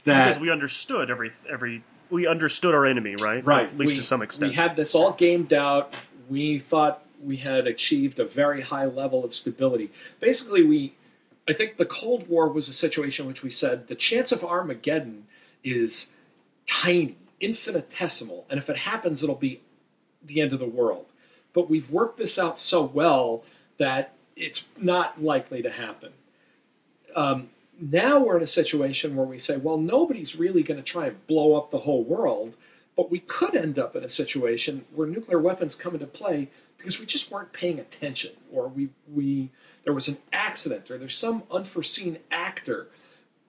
that, 0.03 0.27
because 0.27 0.39
we 0.39 0.51
understood 0.51 1.09
every 1.09 1.31
every 1.49 1.83
we 2.11 2.27
understood 2.27 2.75
our 2.75 2.85
enemy, 2.85 3.15
right? 3.15 3.43
Right. 3.43 3.67
At 3.67 3.77
least 3.77 3.93
we, 3.93 3.97
to 3.97 4.03
some 4.03 4.21
extent. 4.21 4.51
We 4.51 4.55
had 4.55 4.75
this 4.75 4.93
all 4.93 5.13
gamed 5.13 5.53
out. 5.53 5.99
We 6.29 6.59
thought 6.59 7.03
we 7.23 7.37
had 7.37 7.65
achieved 7.65 8.19
a 8.19 8.25
very 8.25 8.61
high 8.61 8.85
level 8.85 9.25
of 9.25 9.33
stability. 9.33 9.89
Basically, 10.19 10.63
we 10.63 10.93
I 11.47 11.53
think 11.53 11.77
the 11.77 11.85
Cold 11.85 12.27
War 12.27 12.49
was 12.49 12.67
a 12.67 12.73
situation 12.73 13.23
in 13.25 13.27
which 13.27 13.43
we 13.43 13.49
said 13.49 13.87
the 13.87 13.95
chance 13.95 14.31
of 14.31 14.43
Armageddon 14.43 15.27
is 15.63 16.13
tiny, 16.65 17.17
infinitesimal, 17.39 18.45
and 18.49 18.57
if 18.57 18.69
it 18.69 18.77
happens, 18.77 19.21
it'll 19.21 19.35
be 19.35 19.61
the 20.23 20.41
end 20.41 20.53
of 20.53 20.59
the 20.59 20.65
world. 20.65 21.05
But 21.53 21.69
we've 21.69 21.89
worked 21.89 22.17
this 22.17 22.39
out 22.39 22.57
so 22.57 22.83
well 22.83 23.43
that 23.77 24.13
it's 24.35 24.65
not 24.77 25.21
likely 25.21 25.61
to 25.61 25.69
happen. 25.69 26.11
Um, 27.15 27.49
now 27.79 28.19
we're 28.19 28.37
in 28.37 28.43
a 28.43 28.47
situation 28.47 29.15
where 29.15 29.25
we 29.25 29.37
say, 29.37 29.57
well, 29.57 29.77
nobody's 29.77 30.35
really 30.35 30.63
going 30.63 30.77
to 30.77 30.83
try 30.83 31.07
and 31.07 31.27
blow 31.27 31.55
up 31.55 31.71
the 31.71 31.79
whole 31.79 32.03
world, 32.03 32.55
but 32.95 33.11
we 33.11 33.19
could 33.19 33.55
end 33.55 33.77
up 33.77 33.95
in 33.95 34.03
a 34.03 34.09
situation 34.09 34.85
where 34.93 35.07
nuclear 35.07 35.39
weapons 35.39 35.75
come 35.75 35.93
into 35.93 36.07
play 36.07 36.49
because 36.77 36.99
we 36.99 37.05
just 37.05 37.31
weren't 37.31 37.53
paying 37.53 37.79
attention, 37.79 38.31
or 38.51 38.67
we 38.67 38.89
we 39.13 39.49
there 39.85 39.93
was 39.93 40.09
an 40.09 40.17
accident, 40.33 40.91
or 40.91 40.97
there's 40.97 41.17
some 41.17 41.43
unforeseen 41.49 42.17
actor 42.29 42.87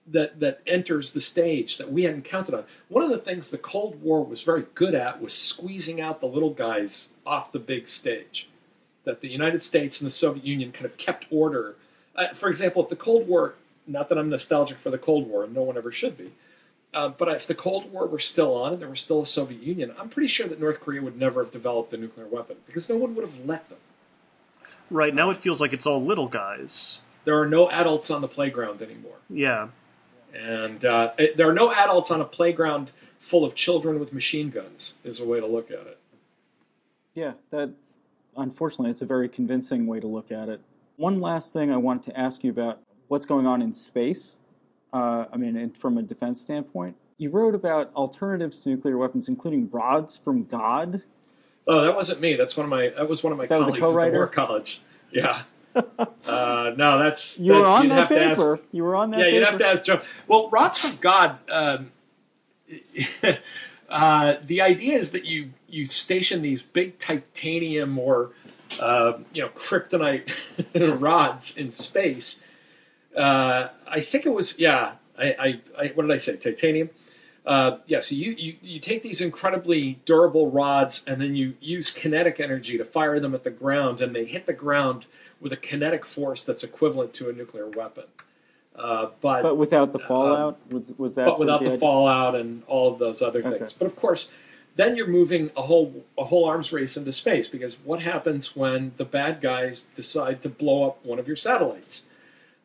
that 0.09 0.39
that 0.39 0.61
enters 0.65 1.11
the 1.11 1.19
stage 1.19 1.77
that 1.77 1.91
we 1.91 2.03
hadn't 2.03 2.23
counted 2.23 2.53
on. 2.53 2.63
One 2.87 3.03
of 3.03 3.09
the 3.09 3.17
things 3.17 3.49
the 3.49 3.57
Cold 3.57 4.01
War 4.01 4.23
was 4.23 4.41
very 4.43 4.65
good 4.73 4.95
at 4.95 5.21
was 5.21 5.33
squeezing 5.33 5.99
out 5.99 6.21
the 6.21 6.27
little 6.27 6.51
guys 6.51 7.09
off 7.25 7.51
the 7.51 7.59
big 7.59 7.89
stage. 7.89 8.49
That 9.03 9.21
the 9.21 9.29
United 9.29 9.63
States 9.63 9.99
and 9.99 10.05
the 10.05 10.11
Soviet 10.11 10.45
Union 10.45 10.71
kind 10.71 10.85
of 10.85 10.95
kept 10.97 11.27
order. 11.29 11.75
Uh, 12.15 12.29
for 12.29 12.49
example, 12.49 12.83
if 12.83 12.89
the 12.89 12.95
Cold 12.95 13.27
War, 13.27 13.55
not 13.85 14.09
that 14.09 14.17
I'm 14.17 14.29
nostalgic 14.29 14.77
for 14.77 14.89
the 14.89 14.97
Cold 14.97 15.27
War, 15.27 15.43
and 15.43 15.53
no 15.53 15.63
one 15.63 15.77
ever 15.77 15.91
should 15.91 16.17
be, 16.17 16.31
uh, 16.93 17.09
but 17.09 17.27
if 17.29 17.47
the 17.47 17.55
Cold 17.55 17.91
War 17.91 18.07
were 18.07 18.19
still 18.19 18.53
on 18.55 18.73
and 18.73 18.81
there 18.81 18.89
was 18.89 18.99
still 18.99 19.21
a 19.21 19.25
Soviet 19.25 19.61
Union, 19.61 19.93
I'm 19.99 20.09
pretty 20.09 20.27
sure 20.27 20.47
that 20.47 20.59
North 20.59 20.79
Korea 20.81 21.01
would 21.01 21.17
never 21.17 21.43
have 21.43 21.51
developed 21.51 21.93
a 21.93 21.97
nuclear 21.97 22.27
weapon 22.27 22.57
because 22.65 22.89
no 22.89 22.97
one 22.97 23.15
would 23.15 23.25
have 23.25 23.45
let 23.45 23.67
them. 23.69 23.77
Right 24.89 25.13
now, 25.13 25.29
it 25.29 25.37
feels 25.37 25.59
like 25.59 25.73
it's 25.73 25.85
all 25.85 26.03
little 26.03 26.27
guys. 26.27 27.01
There 27.25 27.39
are 27.39 27.47
no 27.47 27.69
adults 27.69 28.09
on 28.09 28.21
the 28.21 28.27
playground 28.27 28.81
anymore. 28.81 29.17
Yeah, 29.29 29.67
and 30.33 30.85
uh, 30.85 31.11
it, 31.17 31.35
there 31.37 31.49
are 31.49 31.53
no 31.53 31.71
adults 31.73 32.11
on 32.11 32.21
a 32.21 32.25
playground 32.25 32.91
full 33.19 33.43
of 33.43 33.55
children 33.55 33.99
with 33.99 34.13
machine 34.13 34.49
guns. 34.49 34.95
Is 35.03 35.19
a 35.19 35.25
way 35.25 35.39
to 35.39 35.47
look 35.47 35.71
at 35.71 35.87
it. 35.87 35.99
Yeah, 37.13 37.33
that 37.49 37.71
unfortunately, 38.37 38.91
it's 38.91 39.01
a 39.01 39.05
very 39.05 39.27
convincing 39.27 39.87
way 39.87 39.99
to 39.99 40.07
look 40.07 40.31
at 40.31 40.49
it. 40.49 40.61
One 40.95 41.19
last 41.19 41.51
thing 41.51 41.71
I 41.71 41.77
wanted 41.77 42.11
to 42.11 42.19
ask 42.19 42.43
you 42.43 42.51
about 42.51 42.79
what's 43.07 43.25
going 43.25 43.45
on 43.45 43.61
in 43.61 43.73
space. 43.73 44.35
Uh, 44.93 45.25
I 45.31 45.37
mean, 45.37 45.71
from 45.71 45.97
a 45.97 46.01
defense 46.01 46.41
standpoint, 46.41 46.95
you 47.17 47.29
wrote 47.29 47.55
about 47.55 47.91
alternatives 47.95 48.59
to 48.61 48.69
nuclear 48.69 48.97
weapons, 48.97 49.27
including 49.27 49.69
rods 49.71 50.17
from 50.17 50.45
God. 50.45 51.03
Oh, 51.67 51.81
that 51.81 51.95
wasn't 51.95 52.21
me. 52.21 52.35
That's 52.35 52.55
one 52.55 52.63
of 52.63 52.69
my. 52.69 52.89
That 52.89 53.09
was 53.09 53.23
one 53.23 53.33
of 53.33 53.37
my 53.37 53.45
that 53.45 53.59
colleagues 53.59 53.77
at 53.77 54.11
the 54.11 54.11
War 54.11 54.27
College. 54.27 54.81
Yeah. 55.11 55.43
uh, 56.25 56.71
no, 56.75 56.97
that's 56.97 57.39
you 57.39 57.53
were 57.53 57.65
on 57.65 57.89
that 57.89 58.09
paper. 58.09 58.55
Ask, 58.55 58.63
you 58.71 58.83
were 58.83 58.95
on 58.95 59.11
that. 59.11 59.19
Yeah, 59.19 59.25
paper. 59.25 59.35
you'd 59.35 59.45
have 59.45 59.57
to 59.59 59.67
ask 59.67 59.85
Joe. 59.85 60.01
Well, 60.27 60.49
rods 60.49 60.77
from 60.77 60.95
God. 60.97 61.37
Um, 61.49 61.91
uh, 63.89 64.35
the 64.45 64.61
idea 64.61 64.97
is 64.97 65.11
that 65.11 65.25
you 65.25 65.51
you 65.67 65.85
station 65.85 66.41
these 66.41 66.61
big 66.61 66.97
titanium 66.99 67.99
or 67.99 68.31
uh, 68.79 69.13
you 69.33 69.41
know 69.43 69.49
kryptonite 69.49 70.99
rods 70.99 71.57
in 71.57 71.71
space. 71.71 72.41
Uh, 73.15 73.69
I 73.87 74.01
think 74.01 74.25
it 74.25 74.33
was 74.33 74.59
yeah. 74.59 74.93
I, 75.19 75.35
I, 75.39 75.61
I, 75.83 75.87
what 75.95 76.03
did 76.03 76.11
I 76.11 76.17
say? 76.17 76.37
Titanium. 76.37 76.91
Uh, 77.47 77.77
yeah, 77.85 78.01
so 78.01 78.13
you, 78.13 78.33
you, 78.33 78.57
you 78.61 78.77
take 78.77 79.03
these 79.03 79.21
incredibly 79.21 80.01
durable 80.03 80.51
rods 80.51 81.05
and 81.07 81.21
then 81.21 81.33
you 81.33 81.53
use 81.61 81.89
kinetic 81.89 82.41
energy 82.41 82.77
to 82.77 82.83
fire 82.83 83.21
them 83.21 83.33
at 83.33 83.45
the 83.45 83.49
ground, 83.49 84.01
and 84.01 84.13
they 84.13 84.25
hit 84.25 84.45
the 84.45 84.53
ground 84.53 85.05
with 85.39 85.53
a 85.53 85.57
kinetic 85.57 86.03
force 86.03 86.43
that's 86.43 86.61
equivalent 86.61 87.13
to 87.13 87.29
a 87.29 87.33
nuclear 87.33 87.69
weapon. 87.69 88.03
Uh, 88.75 89.07
but, 89.21 89.43
but 89.43 89.55
without 89.55 89.93
the 89.93 89.99
fallout, 89.99 90.59
um, 90.69 90.77
was, 90.77 90.93
was, 90.97 91.15
that? 91.15 91.25
But 91.25 91.39
without 91.39 91.63
the, 91.63 91.69
the 91.69 91.77
fallout 91.77 92.35
and 92.35 92.63
all 92.67 92.91
of 92.91 92.99
those 92.99 93.21
other 93.21 93.41
things. 93.41 93.71
But 93.71 93.85
of 93.85 93.95
course, 93.95 94.29
then 94.75 94.97
you're 94.97 95.07
moving 95.07 95.49
a 95.55 95.61
whole 95.63 96.05
a 96.17 96.25
whole 96.25 96.45
arms 96.45 96.73
race 96.73 96.97
into 96.97 97.13
space 97.13 97.47
because 97.47 97.79
what 97.79 98.01
happens 98.01 98.57
when 98.57 98.91
the 98.97 99.05
bad 99.05 99.39
guys 99.41 99.85
decide 99.95 100.41
to 100.43 100.49
blow 100.49 100.85
up 100.85 101.03
one 101.03 101.17
of 101.17 101.27
your 101.27 101.37
satellites? 101.37 102.07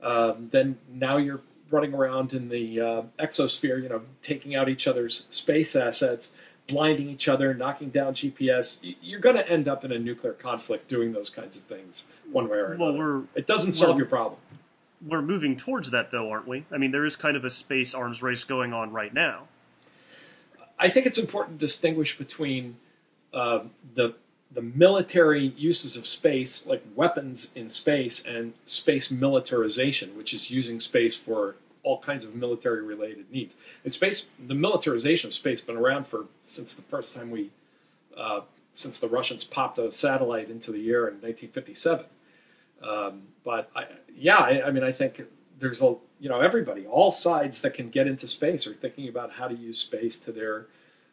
Um, 0.03 0.49
then 0.51 0.79
now 0.93 1.17
you're 1.19 1.41
running 1.73 1.95
around 1.95 2.35
in 2.35 2.49
the 2.49 2.81
uh, 2.81 3.03
exosphere, 3.19 3.83
you 3.83 3.89
know, 3.89 4.03
taking 4.21 4.55
out 4.55 4.69
each 4.69 4.87
other's 4.87 5.27
space 5.31 5.75
assets, 5.75 6.33
blinding 6.69 7.09
each 7.09 7.29
other, 7.29 7.55
knocking 7.55 7.89
down 7.91 8.15
GPS. 8.15 8.95
You're 9.03 9.21
going 9.21 9.37
to 9.37 9.49
end 9.49 9.67
up 9.67 9.85
in 9.85 9.91
a 9.91 9.99
nuclear 9.99 10.35
conflict 10.35 10.89
doing 10.89 11.13
those 11.13 11.31
kinds 11.31 11.57
of 11.57 11.65
things 11.65 12.07
one 12.31 12.49
way 12.49 12.59
or 12.59 12.73
another. 12.73 12.93
Well, 12.93 12.99
we're, 12.99 13.23
it 13.35 13.47
doesn't 13.47 13.73
solve 13.73 13.91
well, 13.91 13.99
your 13.99 14.07
problem. 14.07 14.39
We're 15.05 15.23
moving 15.23 15.57
towards 15.57 15.91
that, 15.91 16.11
though, 16.11 16.31
aren't 16.31 16.47
we? 16.47 16.65
I 16.71 16.79
mean, 16.79 16.93
there 16.93 17.05
is 17.05 17.17
kind 17.17 17.37
of 17.37 17.45
a 17.45 17.51
space 17.51 17.95
arms 17.95 18.23
race 18.23 18.45
going 18.45 18.73
on 18.73 18.93
right 18.93 19.13
now. 19.13 19.49
I 20.79 20.89
think 20.89 21.07
it's 21.07 21.19
important 21.19 21.59
to 21.59 21.67
distinguish 21.67 22.19
between 22.19 22.77
uh, 23.33 23.61
the 23.95 24.15
the 24.55 24.63
military 24.63 25.47
uses 25.57 25.97
of 25.97 26.07
space, 26.07 26.67
like 26.67 26.85
weapons 26.95 27.53
in 27.55 27.71
space, 27.71 28.25
and 28.25 28.53
space 28.65 29.11
militarization, 29.11 30.17
which 30.17 30.35
is 30.35 30.51
using 30.51 30.79
space 30.79 31.17
for 31.17 31.57
all 31.83 31.99
kinds 31.99 32.25
of 32.25 32.35
military 32.35 32.83
related 32.83 33.31
needs. 33.31 33.57
In 33.85 33.91
space, 33.91 34.29
the 34.47 34.55
militarization 34.55 35.29
of 35.29 35.35
space 35.35 35.61
has 35.61 35.67
been 35.67 35.77
around 35.77 36.07
for 36.07 36.27
since 36.43 36.75
the 36.75 36.83
first 36.83 37.15
time 37.15 37.31
we, 37.31 37.51
uh, 38.17 38.41
since 38.73 39.01
the 39.01 39.09
Russians 39.09 39.45
popped 39.45 39.79
a 39.79 39.91
satellite 39.91 40.49
into 40.49 40.71
the 40.71 40.89
air 40.91 41.09
in 41.09 41.15
1957. 41.15 42.07
Um, 42.83 43.23
but 43.45 43.71
I, 43.75 43.87
yeah, 44.15 44.37
I, 44.37 44.69
I, 44.69 44.71
mean, 44.71 44.85
I 44.85 44.93
think 44.93 45.23
there's 45.59 45.83
a 45.83 45.95
you 46.21 46.29
know 46.29 46.41
everybody, 46.41 46.87
all 46.87 47.11
sides 47.11 47.63
that 47.63 47.75
can 47.75 47.89
get 47.89 48.07
into 48.07 48.27
space 48.27 48.67
are 48.67 48.75
thinking 48.75 49.09
about 49.09 49.33
how 49.33 49.49
to 49.49 49.55
use 49.55 49.79
space 49.79 50.19
to 50.21 50.33
their 50.33 50.67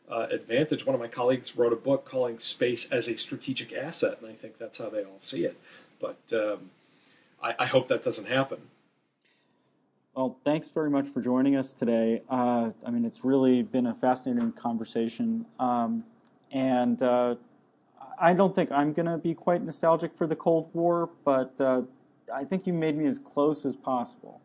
uh, 0.10 0.28
advantage. 0.32 0.86
One 0.86 0.96
of 0.96 1.02
my 1.02 1.08
colleagues 1.08 1.58
wrote 1.58 1.74
a 1.74 1.78
book 1.78 2.06
calling 2.06 2.38
"Space 2.40 2.92
as 2.92 3.08
a 3.08 3.18
Strategic 3.18 3.74
Asset," 3.74 4.20
and 4.22 4.30
I 4.30 4.34
think 4.34 4.58
that's 4.58 4.78
how 4.78 4.90
they 4.90 5.04
all 5.04 5.20
see 5.20 5.46
it. 5.46 5.60
But 6.00 6.20
um, 6.34 6.70
I, 7.42 7.56
I 7.60 7.66
hope 7.66 7.88
that 7.88 8.04
doesn't 8.04 8.28
happen. 8.28 8.60
Well, 10.16 10.38
thanks 10.44 10.70
very 10.70 10.90
much 10.90 11.08
for 11.08 11.22
joining 11.22 11.56
us 11.56 11.72
today. 11.72 12.24
Uh, 12.30 12.72
I 12.86 12.90
mean, 12.90 13.06
it's 13.06 13.24
really 13.24 13.62
been 13.62 13.86
a 13.88 13.94
fascinating 13.94 14.52
conversation. 14.54 15.46
Um, 15.60 16.04
and 16.52 17.02
uh, 17.04 17.36
I 18.20 18.34
don't 18.34 18.56
think 18.56 18.72
I'm 18.72 18.92
going 18.92 19.06
to 19.06 19.18
be 19.18 19.36
quite 19.36 19.64
nostalgic 19.64 20.18
for 20.18 20.26
the 20.26 20.36
Cold 20.36 20.70
War, 20.74 21.10
but 21.24 21.54
uh, 21.62 21.84
I 22.34 22.44
think 22.44 22.66
you 22.66 22.74
made 22.74 22.98
me 22.98 23.06
as 23.06 23.20
close 23.20 23.66
as 23.66 23.76
possible. 23.76 24.42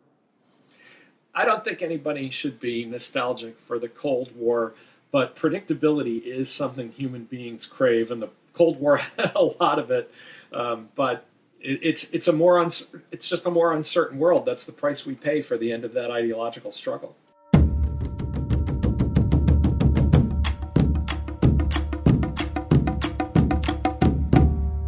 I 1.35 1.45
don't 1.45 1.65
think 1.65 1.83
anybody 1.83 2.31
should 2.31 2.61
be 2.61 2.85
nostalgic 2.85 3.59
for 3.59 3.79
the 3.79 3.89
Cold 3.89 4.37
War, 4.37 4.75
but 5.11 5.35
predictability 5.35 6.23
is 6.23 6.53
something 6.53 6.93
human 6.93 7.25
beings 7.25 7.65
crave, 7.67 8.11
and 8.11 8.21
the 8.21 8.29
Cold 8.53 8.79
War 8.79 8.99
had 9.19 9.33
a 9.35 9.43
lot 9.43 9.79
of 9.79 9.91
it. 9.91 10.13
Um, 10.53 10.91
but 10.95 11.27
it's 11.65 12.11
it's 12.11 12.29
a 12.29 12.33
more 12.33 12.59
uns- 12.59 12.95
it's 13.11 13.29
just 13.29 13.47
a 13.47 13.51
more 13.51 13.73
uncertain 13.73 14.19
world. 14.19 14.45
That's 14.45 14.65
the 14.65 14.73
price 14.73 15.07
we 15.07 15.15
pay 15.15 15.41
for 15.41 15.57
the 15.57 15.73
end 15.73 15.85
of 15.85 15.95
that 15.95 16.11
ideological 16.11 16.71
struggle. 16.73 17.17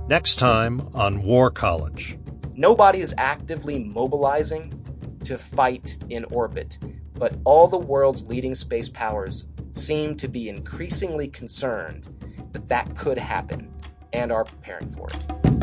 Next 0.08 0.36
time 0.36 0.88
on 0.94 1.22
War 1.22 1.50
College. 1.50 2.18
Nobody 2.54 3.00
is 3.00 3.14
actively 3.18 3.82
mobilizing 3.82 4.72
to 5.24 5.36
fight 5.36 5.96
in 6.08 6.24
orbit, 6.26 6.78
but 7.14 7.36
all 7.44 7.66
the 7.66 7.78
world's 7.78 8.26
leading 8.26 8.54
space 8.54 8.88
powers 8.88 9.46
seem 9.72 10.16
to 10.16 10.28
be 10.28 10.48
increasingly 10.48 11.28
concerned 11.28 12.04
that 12.52 12.68
that 12.68 12.96
could 12.96 13.18
happen 13.18 13.74
and 14.12 14.30
are 14.30 14.44
preparing 14.44 14.88
for 14.90 15.08
it. 15.08 15.55